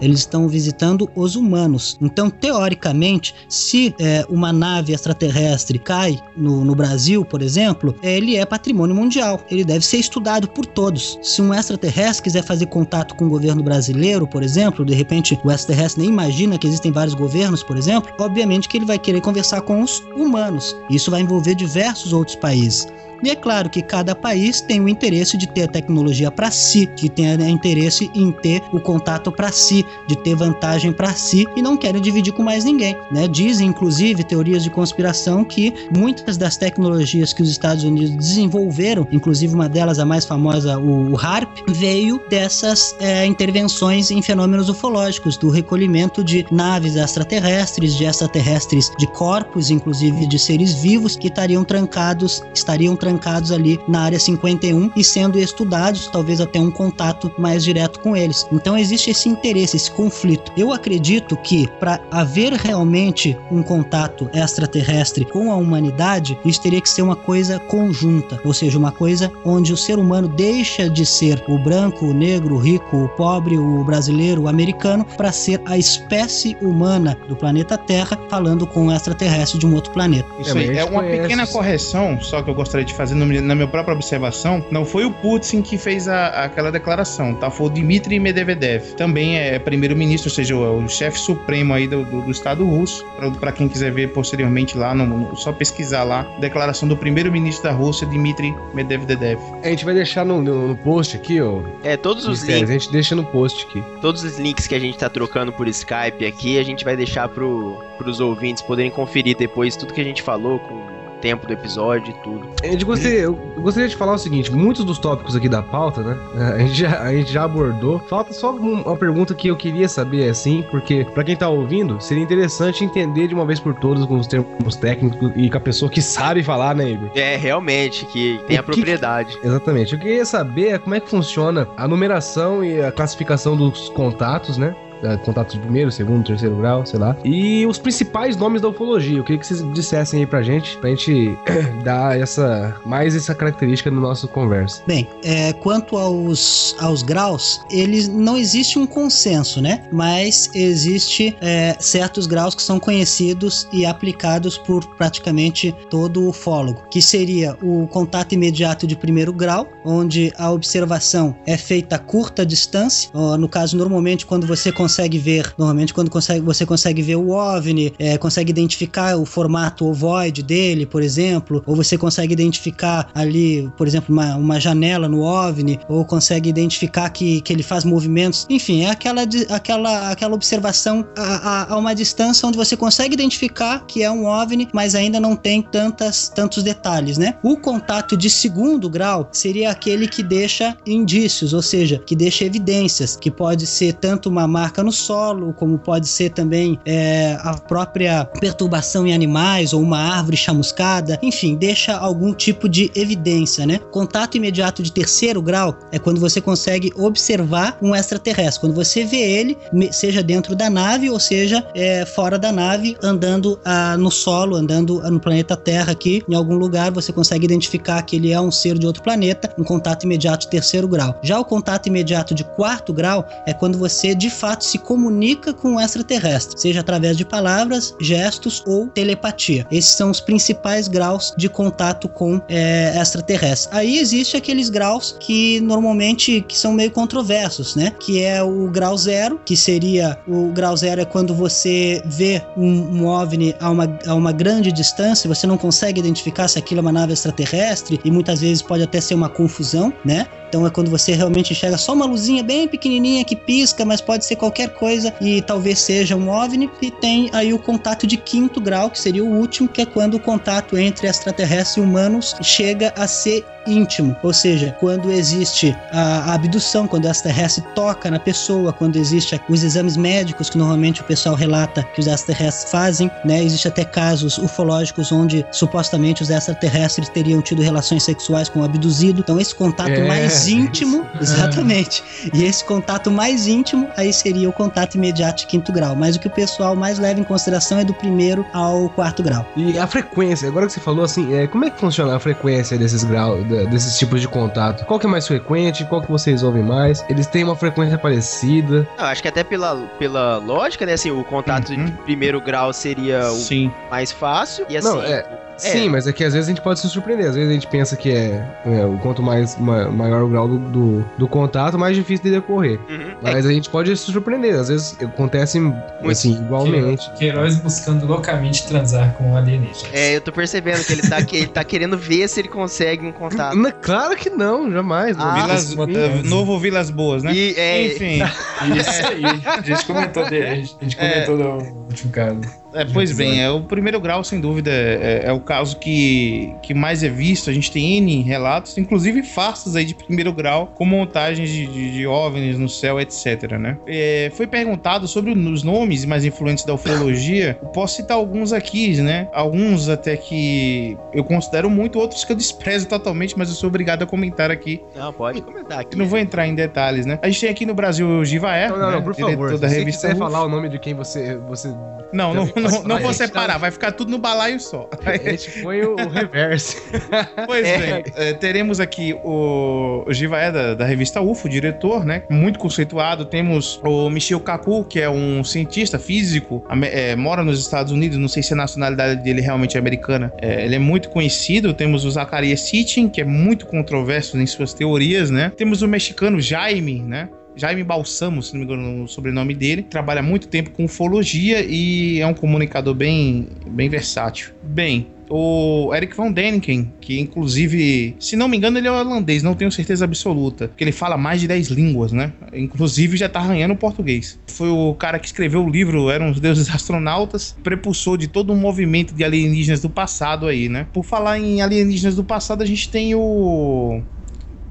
[0.00, 1.96] Eles estão visitando os humanos.
[2.00, 8.44] Então, teoricamente, se é, uma nave extraterrestre cai no, no Brasil, por exemplo, ele é
[8.44, 9.40] patrimônio mundial.
[9.50, 11.18] Ele deve ser estudado por todos.
[11.22, 15.50] Se um extraterrestre quiser fazer contato com o governo brasileiro, por exemplo, de repente o
[15.50, 19.60] extraterrestre nem imagina que existem vários governos, por exemplo, obviamente que ele vai querer conversar
[19.62, 20.76] com os humanos.
[20.90, 22.86] Isso vai envolver diversos outros países.
[23.22, 26.86] E é claro que cada país tem o interesse de ter a tecnologia para si,
[26.86, 31.46] que tem o interesse em ter o contato para si, de ter vantagem para si
[31.56, 32.96] e não querem dividir com mais ninguém.
[33.10, 33.26] Né?
[33.26, 39.54] Dizem, inclusive, teorias de conspiração que muitas das tecnologias que os Estados Unidos desenvolveram, inclusive
[39.54, 45.36] uma delas, a mais famosa, o, o HARP, veio dessas é, intervenções em fenômenos ufológicos,
[45.36, 51.64] do recolhimento de naves extraterrestres, de extraterrestres de corpos, inclusive de seres vivos, que estariam
[51.64, 53.05] trancados, estariam trancados
[53.54, 58.46] ali na área 51 e sendo estudados, talvez até um contato mais direto com eles.
[58.52, 60.52] Então existe esse interesse, esse conflito.
[60.56, 66.88] Eu acredito que para haver realmente um contato extraterrestre com a humanidade, isso teria que
[66.88, 71.42] ser uma coisa conjunta, ou seja, uma coisa onde o ser humano deixa de ser
[71.48, 75.76] o branco, o negro, o rico, o pobre, o brasileiro, o americano, para ser a
[75.76, 80.28] espécie humana do planeta Terra falando com um extraterrestre de um outro planeta.
[80.38, 83.14] Isso É, aí é gente uma conhece pequena correção, só que eu gostaria de fazer
[83.14, 84.64] no- na minha própria observação.
[84.70, 87.50] Não foi o Putin que fez a- aquela declaração, tá?
[87.50, 88.94] Foi o Dmitry Medvedev.
[88.96, 93.04] Também é primeiro-ministro, ou seja, o, o chefe supremo aí do, do- do Estado russo.
[93.16, 96.26] Pra- Pra quem quiser ver posteriormente lá, no- no- só pesquisar lá.
[96.40, 99.38] Declaração do primeiro-ministro da Rússia, Dmitry Medvedev.
[99.62, 101.60] A gente vai deixar no, no- no post aqui, ó.
[101.84, 103.82] É, todos os links, a gente deixa no post aqui.
[104.00, 107.28] todos os links que a gente tá trocando por Skype aqui, a gente vai deixar
[107.28, 111.52] pro, pros ouvintes poderem conferir depois tudo que a gente falou com o tempo do
[111.52, 112.46] episódio e tudo.
[112.62, 116.02] A gente gostaria, eu gostaria de falar o seguinte: muitos dos tópicos aqui da pauta,
[116.02, 116.16] né?
[116.56, 117.98] A gente já, a gente já abordou.
[118.08, 122.00] Falta só um- uma pergunta que eu queria saber, assim, porque pra quem tá ouvindo,
[122.00, 125.60] seria interessante entender de uma vez por todas com os termos técnicos e com a
[125.60, 127.10] pessoa que sabe falar, né, Igor?
[127.14, 129.36] É, realmente, que tem a O que- propriedade.
[129.42, 129.94] Exatamente.
[129.94, 134.56] Eu queria saber é como é que funciona a numeração e a classificação dos contatos,
[134.56, 134.74] né?
[135.02, 137.16] Da- Contatos de primeiro, segundo, terceiro grau, sei lá.
[137.24, 139.18] E os principais nomes da ufologia.
[139.18, 141.36] Eu queria que vocês dissessem aí pra gente, pra gente
[141.84, 144.82] dar essa mais essa característica no nosso conversa.
[144.86, 149.82] Bem, é, quanto aos, aos graus, eles não existe um consenso, né?
[149.92, 157.00] Mas existe é, certos graus que são conhecidos e aplicados por praticamente todo ufólogo, que
[157.02, 163.10] seria o contato imediato de primeiro grau, onde a observação é feita a curta distância.
[163.38, 167.92] No caso, normalmente, quando você consegue ver, normalmente quando consegue, você consegue ver o OVNI,
[167.98, 173.88] é, consegue identificar o formato ovoide dele, por exemplo, ou você consegue identificar ali, por
[173.88, 178.46] exemplo, uma, uma janela no OVNI, ou consegue identificar que, que ele faz movimentos.
[178.48, 183.84] Enfim, é aquela, aquela, aquela observação a, a, a uma distância onde você consegue identificar
[183.86, 187.34] que é um OVNI, mas ainda não tem tantas, tantos detalhes, né?
[187.42, 193.16] O contato de segundo grau seria aquele que deixa indícios, ou seja, que deixa evidências,
[193.16, 198.24] que pode ser tanto uma marca no solo, como pode ser também é, a própria
[198.40, 203.78] perturbação em animais ou uma árvore chamuscada, enfim, deixa algum tipo de evidência, né?
[203.90, 209.16] Contato imediato de terceiro grau é quando você consegue observar um extraterrestre, quando você vê
[209.16, 209.58] ele,
[209.90, 215.00] seja dentro da nave ou seja é, fora da nave, andando ah, no solo, andando
[215.04, 218.50] ah, no planeta Terra aqui, em algum lugar você consegue identificar que ele é um
[218.50, 221.18] ser de outro planeta, um contato imediato de terceiro grau.
[221.22, 225.76] Já o contato imediato de quarto grau é quando você de fato se comunica com
[225.76, 229.66] o extraterrestre, seja através de palavras, gestos ou telepatia.
[229.70, 233.68] Esses são os principais graus de contato com é, extraterrestres.
[233.72, 237.92] Aí existe aqueles graus que normalmente que são meio controversos, né?
[238.00, 243.02] Que é o grau zero, que seria o grau zero é quando você vê um,
[243.02, 246.82] um OVNI a uma, a uma grande distância, você não consegue identificar se aquilo é
[246.82, 250.26] uma nave extraterrestre e muitas vezes pode até ser uma confusão, né?
[250.56, 254.24] Então é quando você realmente enxerga só uma luzinha bem pequenininha que pisca, mas pode
[254.24, 256.70] ser qualquer coisa e talvez seja um OVNI.
[256.80, 260.14] E tem aí o contato de quinto grau, que seria o último, que é quando
[260.14, 266.34] o contato entre extraterrestres e humanos chega a ser íntimo, ou seja, quando existe a,
[266.34, 271.04] abdução, quando o extraterrestre toca na pessoa, quando existe os exames médicos que normalmente o
[271.04, 273.42] pessoal relata que os extraterrestres fazem, né?
[273.42, 279.20] Existe até casos ufológicos onde supostamente os extraterrestres teriam tido relações sexuais com o abduzido.
[279.20, 280.06] Então esse contato É.
[280.06, 282.02] mais íntimo, exatamente.
[282.32, 285.94] E esse contato mais íntimo aí seria o contato imediato de quinto grau.
[285.94, 289.46] Mas o que o pessoal mais leva em consideração é do primeiro ao quarto grau.
[289.56, 292.76] E a frequência, agora que você falou assim, é, como é que funciona a frequência
[292.78, 294.84] desses graus, da- desses tipos de contato?
[294.84, 295.84] Qual que é mais frequente?
[295.84, 297.04] Qual que vocês ouvem mais?
[297.08, 298.86] Eles têm uma frequência parecida?
[298.98, 300.92] Não, acho que até pela, pela lógica, né?
[300.94, 301.84] Assim, o contato Uhum.
[301.86, 303.70] de primeiro grau seria o Sim.
[303.90, 304.66] mais fácil.
[304.68, 304.88] E assim.
[304.88, 305.24] Não, é,
[305.56, 307.28] Sim, mas é que às vezes a gente pode se surpreender.
[307.28, 310.46] Às vezes a gente pensa que é, é, o quanto mais ma- maior o grau
[310.48, 312.78] do, do, do contato, mais difícil de decorrer.
[312.88, 313.10] Uhum.
[313.24, 314.54] É, Mas a gente pode se surpreender.
[314.54, 315.58] Às vezes acontece
[316.04, 317.10] assim, igualmente.
[317.18, 319.86] Queiroz buscando loucamente transar com alienígenas.
[319.92, 323.04] é, eu tô percebendo que ele tá, que ele tá querendo ver se ele consegue
[323.06, 323.56] um contato.
[323.56, 325.16] Não, claro que não, jamais.
[325.18, 327.32] Ah, Vilas, mas- eh, novo Vilas Boas, né?
[327.32, 328.18] E, é, Enfim,
[328.78, 329.22] Isso aí.
[329.46, 330.68] A gente comentou dele.
[330.80, 332.40] A gente comentou no último caso.
[332.76, 336.74] É, pois bem, é, o primeiro grau, sem dúvida, é, é o caso que, que
[336.74, 337.50] mais é visto.
[337.50, 341.92] A gente tem N relatos, inclusive farsas aí de primeiro grau, com montagens de, de,
[341.92, 343.78] de OVNIs no céu, etc, né?
[343.86, 347.58] É, foi perguntado sobre os nomes mais influentes da ufologia.
[347.62, 349.28] Eu posso citar alguns aqui, né?
[349.32, 354.02] Alguns até que eu considero muito, outros que eu desprezo totalmente, mas eu sou obrigado
[354.02, 354.82] a comentar aqui.
[354.94, 355.96] não, pode comentar aqui.
[355.96, 357.18] Não vou entrar em detalhes, né?
[357.22, 358.94] A gente tem aqui no Brasil o Givaer, Não, não, né?
[358.96, 359.54] não, por diretor favor.
[359.54, 360.32] Se da você revista quiser Ruf.
[360.32, 361.36] falar o nome de quem você.
[361.48, 361.68] você
[362.12, 364.88] Não, não, não, não vou separar, vai ficar tudo no balaio só.
[365.30, 366.76] gente põe o, o reverse.
[367.46, 367.78] Pois É.
[367.78, 372.22] bem, teremos aqui o, o Givaé da, da revista UFO, diretor, né?
[372.30, 373.24] Muito conceituado.
[373.24, 378.28] Temos o Michio Kaku, que é um cientista físico, eh, mora nos Estados Unidos, não
[378.28, 380.32] sei se a nacionalidade dele realmente é americana.
[380.40, 381.72] Eh, ele é muito conhecido.
[381.74, 385.52] Temos o Zacarias Sitchin, que é muito controverso em suas teorias, né?
[385.56, 387.28] Temos o mexicano Jaime, né?
[387.56, 392.20] Jaime Balsamo, se não me engano o sobrenome dele, trabalha muito tempo com ufologia e
[392.20, 394.52] é um comunicador bem, bem versátil.
[394.62, 399.54] Bem, o Eric Van Deniken, que inclusive, se não me engano, ele é holandês, não
[399.54, 402.32] tenho certeza absoluta, porque ele fala mais de 10 línguas, né?
[402.52, 404.38] Inclusive já tá arranhando o português.
[404.46, 408.56] Foi o cara que escreveu o livro Eram os Deuses Astronautas, prepulsou de todo um
[408.56, 410.86] movimento de alienígenas do passado aí, né?
[410.92, 414.02] Por falar em alienígenas do passado, a gente tem o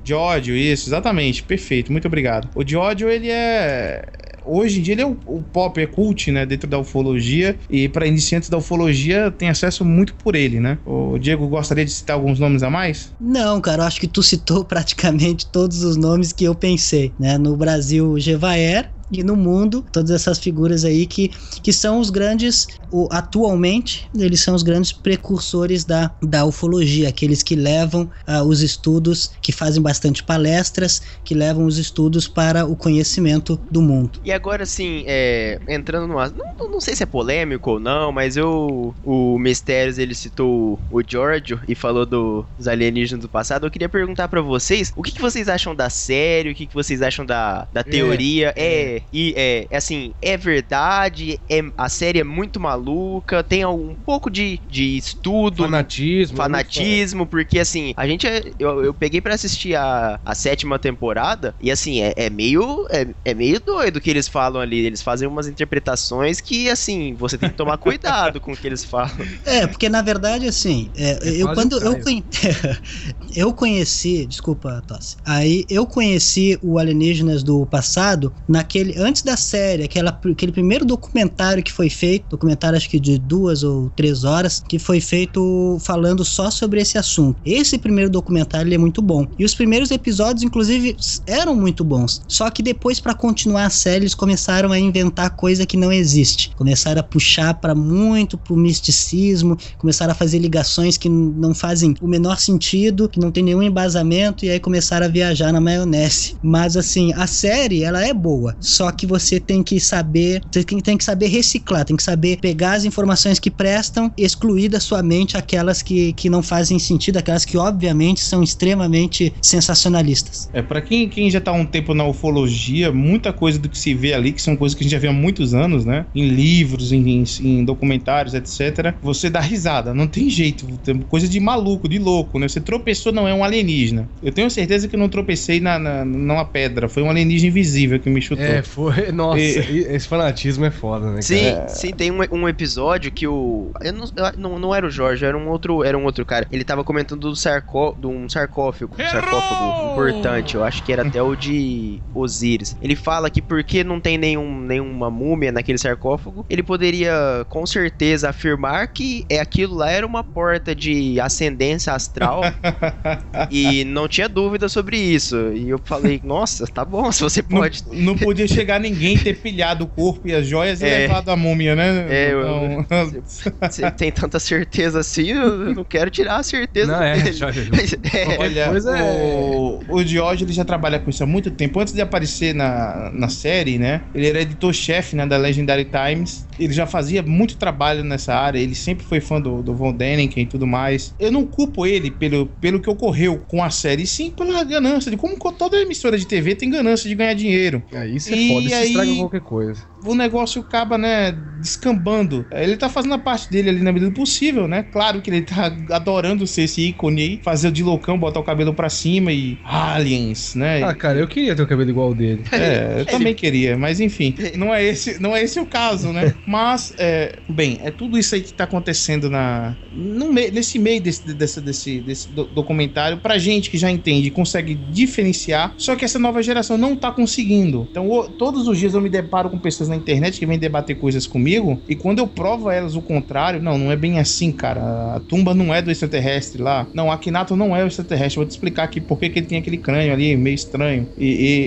[0.06, 2.50] Giorgio, isso, exatamente, perfeito, muito obrigado.
[2.56, 4.04] O Giorgio, ele é.
[4.46, 7.90] Hoje em dia ele é o, o pop, é cult, né, dentro da ufologia, e
[7.90, 10.78] para iniciantes da ufologia tem acesso muito por ele, né?
[10.86, 13.12] O Diego gostaria de citar alguns nomes a mais?
[13.20, 17.40] Não, cara, eu acho que tu citou praticamente todos os nomes que eu pensei, né?
[17.40, 21.30] No Brasil, Gevaer e no mundo, todas essas figuras aí que,
[21.64, 27.44] que são os grandes, o, atualmente, eles são os grandes precursores da, da ufologia, aqueles
[27.44, 32.76] que levam ah, os estudos, que fazem bastante palestras, que levam os estudos para o
[32.76, 34.20] conhecimento do mundo.
[34.24, 38.12] E agora, assim, é, entrando no assunto, não, não sei se é polêmico ou não,
[38.12, 43.66] mas eu, o Mistérios, ele citou o Giorgio e falou do- dos alienígenas do passado.
[43.66, 46.74] Eu queria perguntar pra vocês, o que, que vocês acham da série, o que, que
[46.74, 48.54] vocês acham da, da teoria?
[48.58, 53.96] É, E é, é assim, é verdade, é, a série é muito maluca, tem um
[54.06, 56.38] pouco de, de estudo, Fanatismo.
[56.38, 61.56] fanatismo, porque assim, a gente é, eu, eu peguei pra assistir a, a sétima temporada
[61.62, 65.02] e assim, é, é meio é, é meio doido o que eles falam ali, eles
[65.02, 69.12] fazem umas interpretações que assim, você tem que tomar cuidado com o que eles falam.
[69.46, 72.26] É, porque na verdade, assim, é, É eu quando eu, conhe-
[73.36, 75.16] eu conheci, desculpa, Tosse.
[75.26, 81.64] Aí eu conheci o Alienígenas do passado naquele antes da série, aquela, aquele primeiro documentário
[81.64, 86.24] que foi feito, documentário acho que de duas ou três horas, que foi feito falando
[86.24, 87.40] só sobre esse assunto.
[87.46, 89.28] Esse primeiro documentário é muito bom.
[89.38, 92.22] E os primeiros episódios, inclusive, eram muito bons.
[92.28, 96.52] Só que depois, pra continuar a série, eles começaram a inventar coisa que não existe.
[96.56, 102.08] Começaram a puxar pra muito pro misticismo, começaram a fazer ligações que não fazem o
[102.08, 106.36] menor sentido, que não tem nenhum embasamento, e aí começaram a viajar na maionese.
[106.42, 108.56] Mas assim, a série, ela é boa.
[108.76, 112.38] Só que você tem que saber, você tem, tem que saber reciclar, tem que saber
[112.42, 117.18] pegar as informações que prestam, excluir da sua mente aquelas que, que não fazem sentido,
[117.18, 120.50] aquelas que obviamente são extremamente sensacionalistas.
[120.54, 123.94] É, pra quem, quem já tá um tempo na ufologia, muita coisa do que se
[123.94, 126.06] vê ali, que são coisas que a gente já vê há muitos anos, né?
[126.14, 128.96] Em livros, em, em- em documentários, etc.
[129.02, 130.68] Você dá risada, não tem jeito.
[130.84, 132.48] Tem coisa de maluco, de louco, né?
[132.48, 134.10] Você tropeçou, não é um alienígena.
[134.22, 138.00] Eu tenho certeza que eu não tropecei na, na, numa pedra, foi um alienígena invisível
[138.00, 138.44] que me chutou.
[138.46, 139.12] É, foi.
[139.14, 141.22] Nossa, E- esse fanatismo é foda, né?
[141.22, 141.68] Sim, cara?
[141.68, 143.72] sim, tem um, um episódio que o.
[143.82, 146.46] Eu não, eu não, não era o Jorge, era um outro, era um outro cara.
[146.52, 150.56] Ele tava comentando do sarcó, de um sarcófago, um sarcófago importante.
[150.56, 152.76] Eu acho que era até o de Osíris.
[152.82, 158.30] Ele fala que porque não tem nenhum, nenhuma múmia naquele sarcófago, ele poderia com certeza
[158.30, 162.42] afirmar que é aquilo lá era uma porta de ascendência astral
[163.50, 165.36] e não tinha dúvida sobre isso.
[165.54, 169.36] E eu falei, nossa, tá bom, se você Não, pode não podia chegar ninguém ter
[169.36, 171.00] pilhado o corpo e as joias e É.
[171.00, 172.06] levado a múmia, né?
[172.10, 173.12] É, eu- Então,
[173.70, 177.34] Você tem tanta certeza assim, eu eu não quero tirar a certeza Não, é, dele.
[177.38, 177.70] Jorge.
[178.14, 181.80] É, Olha, coisa o, o George ele já trabalha com isso há muito tempo.
[181.80, 184.02] Antes de aparecer na, na série, né?
[184.14, 186.46] Ele era editor-chefe né, da Legendary Times.
[186.58, 188.60] Ele já fazia muito trabalho nessa área.
[188.60, 191.14] Ele sempre foi fã do, do Von Däniken e tudo mais.
[191.20, 195.12] Eu não culpo ele pelo, pelo que ocorreu com a série, e sim pela ganância.
[195.12, 197.84] De como toda emissora de TV tem ganância de ganhar dinheiro.
[197.94, 199.88] Aí isso é E foda, isso aí- estraga qualquer coisa.
[200.12, 202.48] O negócio acaba, né, descambando.
[202.52, 204.84] Ele tá fazendo a parte dele ali na medida do possível, né?
[204.84, 208.44] Claro que ele tá adorando ser esse ícone aí, fazer o de loucão, botar o
[208.44, 210.84] cabelo pra cima e aliens, né?
[210.84, 212.44] Ah, cara, eu queria ter o cabelo igual o dele.
[212.52, 216.36] É, eu também queria, mas enfim, não é esse, não é esse o caso, né?
[216.46, 221.02] Mas, é, bem, é tudo isso aí que tá acontecendo na, no me- nesse meio
[221.02, 226.06] desse, desse, desse, desse do- documentário, pra gente que já entende, consegue diferenciar, só que
[226.06, 227.88] essa nova geração não tá conseguindo.
[227.90, 230.96] Então, o- todos os dias eu me deparo com pessoas na internet que vêm debater
[230.98, 234.52] coisas comigo, e quando eu provo a elas o contrário, não, não é bem assim,
[234.52, 235.16] cara.
[235.16, 236.88] A tumba não é do extraterrestre lá.
[236.94, 238.36] Não, Akinato não é o extraterrestre.
[238.38, 241.08] Vou te explicar aqui por que que ele tem aquele crânio ali, meio estranho.
[241.18, 241.66] E, e-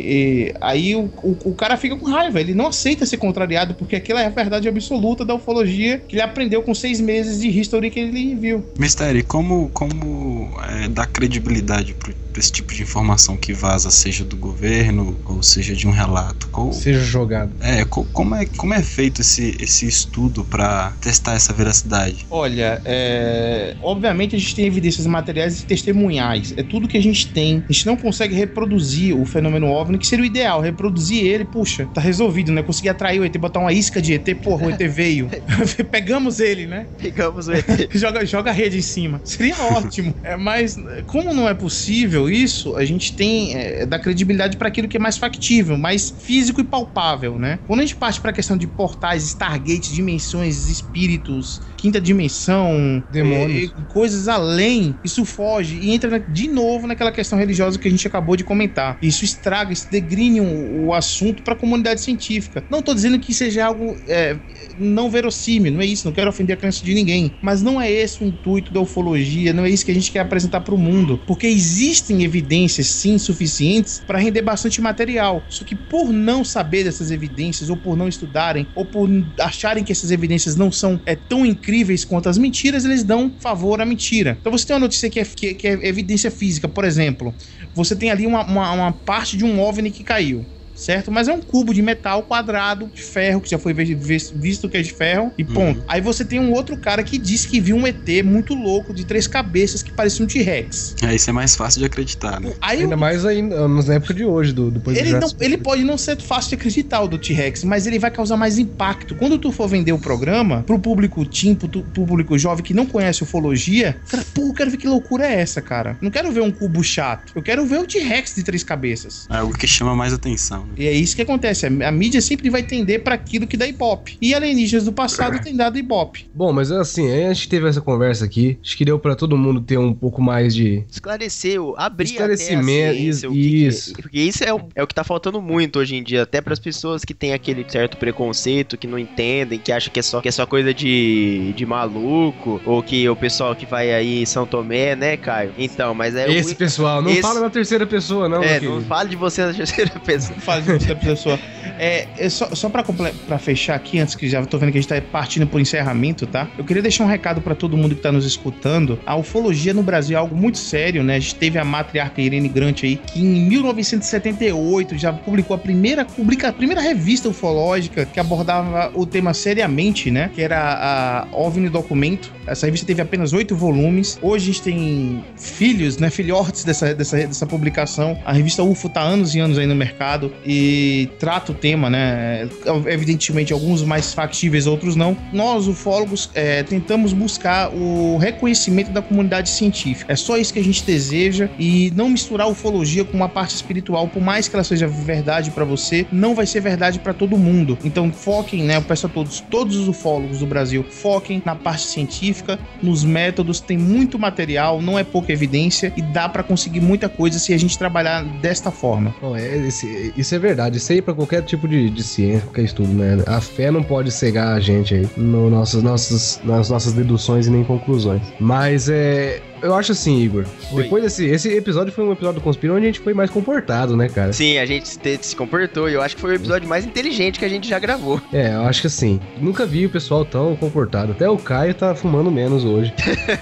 [0.48, 3.96] e aí o, o, o cara fica com raiva, ele não aceita ser contrariado, porque
[3.96, 7.90] aquela é a verdade absoluta da ufologia que ele aprendeu com seis meses de history
[7.90, 8.64] que ele viu.
[8.78, 10.50] Mistério, como, como
[10.84, 15.42] é, dar credibilidade pra pra esse tipo de informação que vaza, seja do governo ou
[15.42, 16.48] seja de um relato?
[16.50, 17.52] Qual- Seja jogado.
[17.60, 22.26] é, co- como é, como é feito esse, esse estudo pra testar essa veracidade?
[22.30, 26.54] Olha, é, obviamente a gente tem evidências materiais e testemunhais.
[26.56, 27.64] É tudo que a gente tem.
[27.68, 30.60] A gente não consegue reproduzir o fenômeno OVNI, que seria o ideal.
[30.60, 32.62] Reproduzir ele, puxa, tá resolvido, né?
[32.62, 35.28] Conseguir atrair o ET, botar uma isca de ET, porra, o ET veio.
[35.90, 36.86] Pegamos ele, né?
[37.00, 37.66] Pegamos o ET.
[37.94, 39.20] joga, joga a rede em cima.
[39.24, 40.14] Seria ótimo.
[40.22, 40.76] É, mas,
[41.06, 45.00] como não é possível isso, a gente tem é, dar credibilidade para aquilo que é
[45.00, 47.58] mais factível, mais físico e palpável, né?
[47.66, 53.72] Quando a gente parte para a questão de portais, Stargate, dimensões, espíritos, quinta dimensão, Demônios.
[53.76, 58.06] é, coisas além, isso foge e entra de novo naquela questão religiosa que a gente
[58.06, 58.98] acabou de comentar.
[59.00, 62.64] Isso estraga, isso degrine o, o assunto para a comunidade científica.
[62.70, 64.36] Não tô dizendo que seja algo é,
[64.78, 67.90] não verossímil, não é isso, não quero ofender a crença de ninguém, mas não é
[67.90, 70.78] esse o intuito da ufologia, não é isso que a gente quer apresentar para o
[70.78, 75.44] mundo, porque existem evidências sim suficientes para render bastante material.
[75.48, 79.08] Só que por não saber dessas evidências ou por não estudarem ou por
[79.40, 83.80] acharem que essas evidências não são é, tão incríveis quanto as mentiras, eles dão favor
[83.80, 84.36] à mentira.
[84.40, 87.34] Então você tem uma notícia que é, que, que é evidência física, por exemplo,
[87.74, 90.46] você tem ali uma, uma, uma parte de um OVNI que caiu.
[90.78, 91.10] Certo?
[91.10, 94.68] Mas é um cubo de metal quadrado, de ferro, que já foi vi- vi- visto
[94.68, 95.82] que é de ferro, e ponto.
[95.88, 99.04] Aí você tem um outro cara que diz que viu um ET muito louco, de
[99.04, 100.94] três cabeças, que parecia um T-Rex.
[101.02, 102.52] É, isso é mais fácil de acreditar, né?
[102.60, 105.44] Aí Ainda o- mais aí na época de hoje, do, depois do ele, não, Jurassic
[105.44, 108.58] ele pode não ser fácil de acreditar o do T-Rex, mas ele vai causar mais
[108.58, 109.14] impacto.
[109.16, 112.72] Quando tu for vender o programa pro público teen, pro, tu- pro público jovem que
[112.74, 115.96] não conhece ufologia, cara, pô, eu quero ver que loucura é essa, cara.
[116.00, 117.32] Não quero ver um cubo chato.
[117.34, 119.26] Eu quero ver o T-Rex de três cabeças.
[119.30, 120.67] É algo que chama mais atenção.
[120.76, 121.66] E é isso que acontece.
[121.66, 124.16] A, a mídia sempre vai tender para aquilo que dá ibope.
[124.20, 126.26] E alienígenas do passado têm dado ibope.
[126.32, 128.58] Bom, mas assim, a gente teve essa conversa aqui.
[128.62, 130.84] Acho que deu pra todo mundo ter um pouco mais de.
[130.90, 133.92] Esclarecer, o- abrir Esclarecimento, até a ciência, o que que- isso.
[133.94, 136.58] porque isso é o, é o que tá faltando muito hoje em dia, até pras
[136.58, 140.28] pessoas que têm aquele certo preconceito, que não entendem, que acham que é só, que
[140.28, 144.46] é só coisa de, de maluco, ou que o pessoal que vai aí em São
[144.46, 145.52] Tomé, né, Caio?
[145.58, 146.30] Então, mas é...
[146.30, 148.42] Esse o, pessoal, não esse- fala na terceira pessoa, não.
[148.42, 150.38] É, não fale de você na terceira pessoa.
[150.60, 151.38] Isso da pessoa.
[151.78, 154.88] É, só, só pra, pra fechar aqui, antes que já tô vendo que a gente
[154.88, 156.48] tá partindo pro encerramento, tá?
[156.58, 158.98] Eu queria deixar um recado pra todo mundo que tá nos escutando.
[159.06, 161.16] A ufologia no Brasil é algo muito sério, né?
[161.16, 166.04] A gente teve a matriarca Irene Grant aí, que em 1978 já publicou a primeira,
[166.04, 170.30] publica, a primeira revista ufológica que abordava o tema seriamente, né?
[170.34, 172.32] Que era a OVNI Documento.
[172.46, 174.18] Essa revista teve apenas oito volumes.
[174.22, 176.10] Hoje a gente tem filhos, né?
[176.10, 178.18] Filhotes dessa, dessa, dessa publicação.
[178.24, 182.48] A revista UFO tá anos e anos aí no mercado e trata o tema, né?
[182.86, 185.14] Evidentemente, alguns mais factíveis, outros não.
[185.30, 190.10] Nós, ufólogos, é, tentamos buscar o reconhecimento da comunidade científica.
[190.10, 194.08] É só isso que a gente deseja e não misturar ufologia com uma parte espiritual,
[194.08, 197.76] por mais que ela seja verdade pra você, não vai ser verdade pra todo mundo.
[197.84, 198.76] Então, foquem, né?
[198.76, 203.60] Eu peço a todos, todos os ufólogos do Brasil, foquem na parte científica, nos métodos.
[203.60, 207.58] Tem muito material, não é pouca evidência e dá pra conseguir muita coisa se a
[207.58, 209.14] gente trabalhar desta forma.
[209.20, 210.78] Bom, é, esse- isso é verdade.
[210.78, 213.22] Isso aí pra qualquer tipo de, de ciência, qualquer estudo, né?
[213.26, 217.50] A fé não pode cegar a gente aí no nossos, nossos, nas nossas deduções e
[217.50, 218.22] nem conclusões.
[218.38, 219.40] Mas é.
[219.62, 220.44] Eu acho assim, Igor.
[220.72, 220.82] Oi.
[220.84, 221.24] Depois desse.
[221.26, 224.32] Esse episódio foi um episódio do Conspira onde a gente foi mais comportado, né, cara?
[224.32, 227.44] Sim, a gente se, comportou e eu acho que foi o episódio mais inteligente que
[227.44, 228.20] a gente já gravou.
[228.32, 229.20] É, eu acho que assim.
[229.40, 231.12] Nunca vi o pessoal tão comportado.
[231.12, 232.92] Até o Caio tá fumando menos hoje.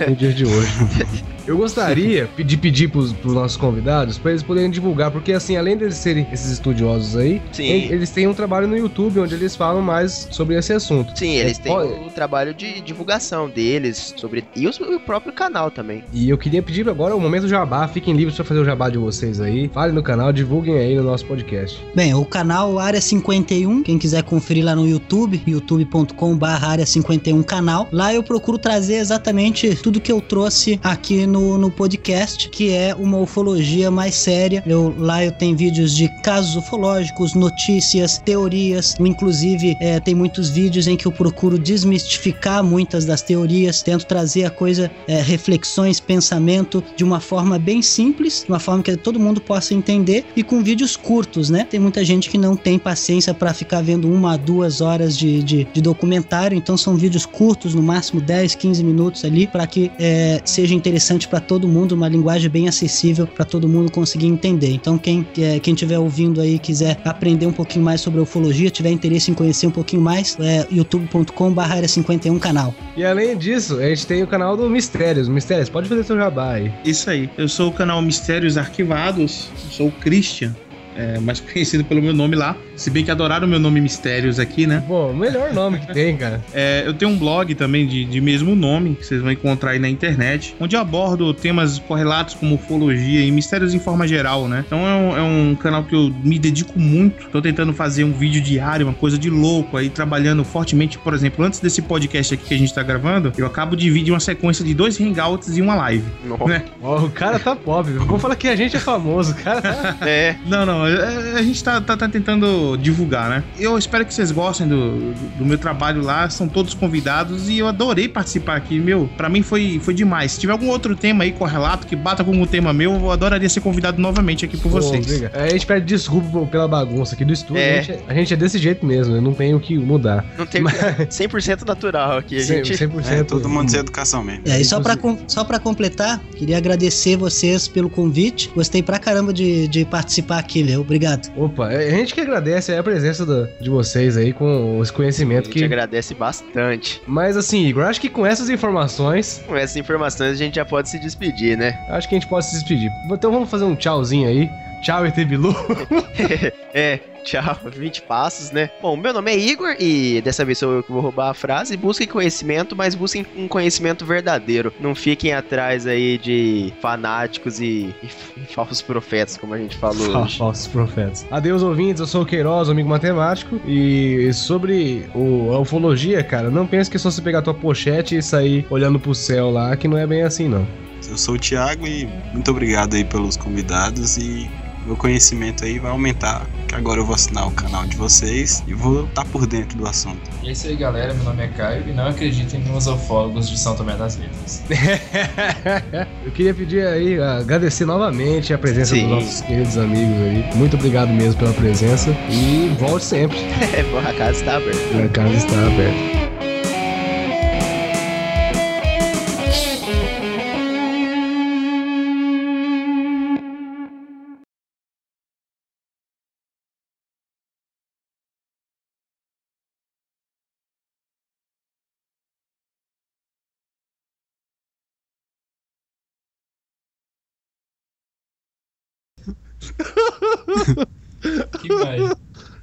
[0.08, 1.26] no dia de hoje.
[1.46, 5.76] Eu gostaria de pedir pros, pros nossos convidados pra eles poderem divulgar, porque assim, além
[5.76, 7.84] deles serem esses estudiosos aí, Sim.
[7.88, 11.16] eles têm um trabalho no YouTube onde eles falam mais sobre esse assunto.
[11.16, 14.44] Sim, eles É, têm pode- o trabalho de divulgação deles sobre.
[14.56, 16.02] E o próprio canal também.
[16.12, 18.98] E eu queria pedir agora o momento jabá, fiquem livres pra fazer o jabá de
[18.98, 19.68] vocês aí.
[19.68, 21.84] Falem no canal, divulguem aí no nosso podcast.
[21.94, 27.88] Bem, o canal Área 51, quem quiser conferir lá no YouTube, youtube.com.br Área 51 canal.
[27.92, 32.94] Lá eu procuro trazer exatamente tudo que eu trouxe aqui no, no podcast, que é
[32.94, 34.62] uma ufologia mais séria.
[34.66, 38.96] Eu, lá eu tenho vídeos de casos ufológicos, notícias, teorias.
[38.98, 44.44] Inclusive, é, tem muitos vídeos em que eu procuro desmistificar muitas das teorias, tento trazer
[44.44, 49.18] a coisa, é, reflexões, pensamento de uma forma bem simples, de uma forma que todo
[49.18, 51.66] mundo possa entender e com vídeos curtos, né?
[51.68, 55.66] Tem muita gente que não tem paciência para ficar vendo uma, duas horas de, de,
[55.72, 60.40] de documentário, então são vídeos curtos, no máximo 10, 15 minutos ali, para que é,
[60.44, 64.70] seja interessante para todo mundo, uma linguagem bem acessível para todo mundo conseguir entender.
[64.70, 68.90] Então, quem é, quem estiver ouvindo aí quiser aprender um pouquinho mais sobre ufologia, tiver
[68.90, 72.74] interesse em conhecer um pouquinho mais, é youtube.com/barra 51 canal.
[72.96, 75.28] E além disso, a gente tem o canal do Mistérios.
[75.28, 76.72] Mistérios, pode fazer seu jabá aí.
[76.84, 77.30] Isso aí.
[77.36, 79.48] Eu sou o canal Mistérios Arquivados.
[79.64, 80.54] Eu sou o Christian.
[80.96, 82.56] É, mais conhecido pelo meu nome lá.
[82.74, 84.82] Se bem que adoraram o meu nome Mistérios aqui, né?
[84.86, 86.42] Bom, o melhor nome que tem, cara.
[86.56, 89.78] É, eu tenho um blog também de, de mesmo nome, que vocês vão encontrar aí
[89.78, 94.64] na internet, onde eu abordo temas correlatos como ufologia e mistérios em forma geral, né?
[94.66, 97.28] Então é um, é um canal que eu me dedico muito.
[97.28, 100.98] Tô tentando fazer um vídeo diário, uma coisa de louco aí, trabalhando fortemente.
[100.98, 104.12] Por exemplo, antes desse podcast aqui que a gente tá gravando, eu acabo de dividir
[104.12, 106.04] uma sequência de dois hangouts e uma live.
[106.24, 106.44] Nossa.
[106.44, 106.64] Né?
[106.82, 107.92] Ó, o cara tá pobre.
[107.94, 109.32] Vamos falar que a gente é famoso.
[109.32, 109.96] O cara tá.
[110.06, 113.44] É, Não, não, a gente tá, tá, tá tentando divulgar, né?
[113.58, 117.58] Eu espero que vocês gostem do, do, do meu trabalho lá, são todos convidados e
[117.58, 120.32] eu adorei participar aqui, meu, pra mim foi, foi demais.
[120.32, 123.48] Se tiver algum outro tema aí correlato que bata com o tema meu, eu adoraria
[123.48, 125.04] ser convidado novamente aqui por Pô, vocês.
[125.06, 125.34] obrigado.
[125.34, 127.60] É, a gente pede desculpa pela bagunça aqui do estúdio.
[127.62, 127.78] É.
[127.78, 130.24] A, gente é, a gente é desse jeito mesmo, eu não tenho o que mudar.
[130.38, 132.36] não tem 100% natural aqui.
[132.36, 132.72] A gente...
[132.72, 133.06] 100%.
[133.08, 134.42] É, todo mundo sem educação mesmo.
[134.46, 138.50] É, e só pra, com- só pra completar, queria agradecer vocês pelo convite.
[138.54, 140.82] Gostei pra caramba de, de participar aqui, Léo.
[140.82, 141.30] Obrigado.
[141.36, 144.94] Opa, é, a gente que agradece a presença da- de vocês aí com esse A
[144.94, 145.64] conhecimento gente que.
[145.64, 147.00] agradece bastante.
[147.06, 150.88] Mas assim, Igor, acho que com essas informações, Com essas informações a gente já pode
[150.88, 151.78] se despedir, né?
[151.88, 152.90] acho que a gente pode se despedir.
[153.10, 154.48] Então vamos fazer um tchauzinho aí.
[154.86, 155.52] Tchau, ET Bilu.
[156.72, 158.70] É, Tchau, 20 passos, né?
[158.80, 161.76] Bom, meu nome é Igor e dessa vez sou eu que vou roubar a frase.
[161.76, 164.72] Busquem conhecimento, mas busquem um conhecimento verdadeiro.
[164.78, 170.22] Não fiquem atrás aí de fanáticos e, e, e falsos profetas, como a gente falou
[170.22, 170.38] hoje.
[170.38, 171.26] Falsos profetas.
[171.32, 171.98] Adeus, ouvintes.
[171.98, 173.60] Eu sou o Queiroz, amigo matemático.
[173.66, 177.54] E sobre o, a ufologia, cara, não pense que é só você pegar a tua
[177.54, 180.64] pochete e sair olhando pro céu lá, que não é bem assim, não.
[181.08, 184.48] Eu sou o Thiago e muito obrigado aí pelos convidados e
[184.86, 188.72] meu conhecimento aí vai aumentar, que agora eu vou assinar o canal de vocês e
[188.72, 190.20] vou estar por dentro do assunto.
[190.42, 191.12] E é isso aí, galera.
[191.12, 194.62] Meu nome é Caio e não acreditem nos ufólogos de São Tomé das Letras.
[196.24, 199.08] Eu queria pedir aí, agradecer novamente a presença Sim.
[199.08, 200.50] dos nossos queridos amigos aí.
[200.54, 203.36] Muito obrigado mesmo pela presença e volte sempre.
[203.76, 205.04] É, a casa está aberta.
[205.04, 206.25] A casa está aberta.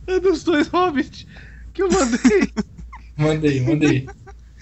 [0.07, 1.25] É dos dois hobbits
[1.73, 2.51] que eu mandei.
[3.15, 4.07] Mandei, mandei.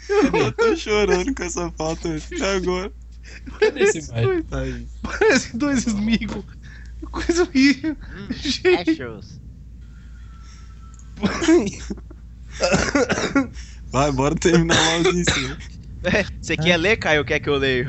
[0.10, 2.92] Eu tô chorando com essa foto até agora.
[3.60, 4.14] Cadê esse?
[4.14, 4.88] Aí.
[5.02, 6.44] Parece dois amigos.
[7.12, 7.96] Coisa horrível.
[8.32, 9.00] Gente,
[13.90, 15.40] Vai, bora terminar logo isso.
[15.48, 15.58] né?
[16.04, 17.88] É, Você quer ler, Caio, quer que eu leio?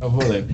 [0.00, 0.44] Eu vou ler.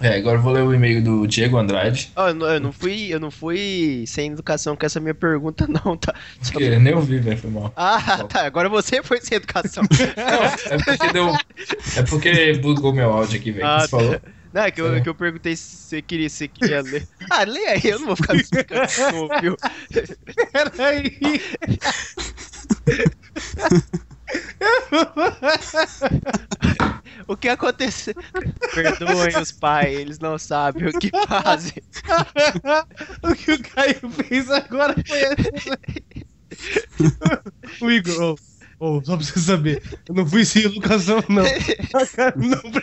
[0.00, 2.12] É, agora eu vou ler o e-mail do Diego Andrade.
[2.14, 5.66] Ó, eu, não, eu não fui, eu não fui sem educação com essa minha pergunta,
[5.84, 6.14] não, tá?
[6.40, 7.72] Só- Porque nem ouvi, velho, foi mal.
[7.76, 8.46] Ah, tá.
[8.46, 9.82] Agora você foi sem educação.
[10.16, 11.34] Não, é porque deu.
[11.96, 13.66] É porque bugou meu áudio aqui, velho.
[13.66, 14.20] Ah, Você falou?
[14.52, 15.00] Não, é que eu, É.
[15.00, 17.06] que eu perguntei se você queria, se queria ler.
[17.30, 19.56] Ah, lê aí, eu não vou ficar me explicando de novo, viu?
[20.52, 21.18] peraí.
[27.28, 28.14] O que aconteceu?
[28.72, 31.82] Perdoem os pais, eles não sabem o que fazem.
[33.22, 34.94] o que o Caio fez agora
[37.78, 38.36] foi o Igor,
[38.78, 41.42] ô, ô, só pra você saber, eu não fui sem educação, não.
[42.36, 42.80] Não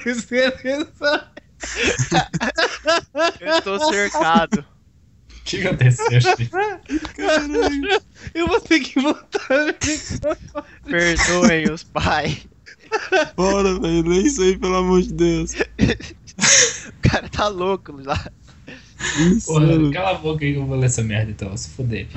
[0.47, 1.27] atenção.
[3.39, 4.65] Eu estou cercado.
[5.43, 6.57] O que aconteceu, Chico?
[8.33, 9.75] Eu vou ter que voltar.
[10.85, 12.47] Perdoem os pais.
[13.35, 14.03] Bora, velho.
[14.03, 15.51] Nem sei, pelo amor de Deus.
[15.53, 18.31] O cara tá louco lá.
[19.45, 22.07] Porra, cala a boca aí que eu vou ler essa merda então, se fuder.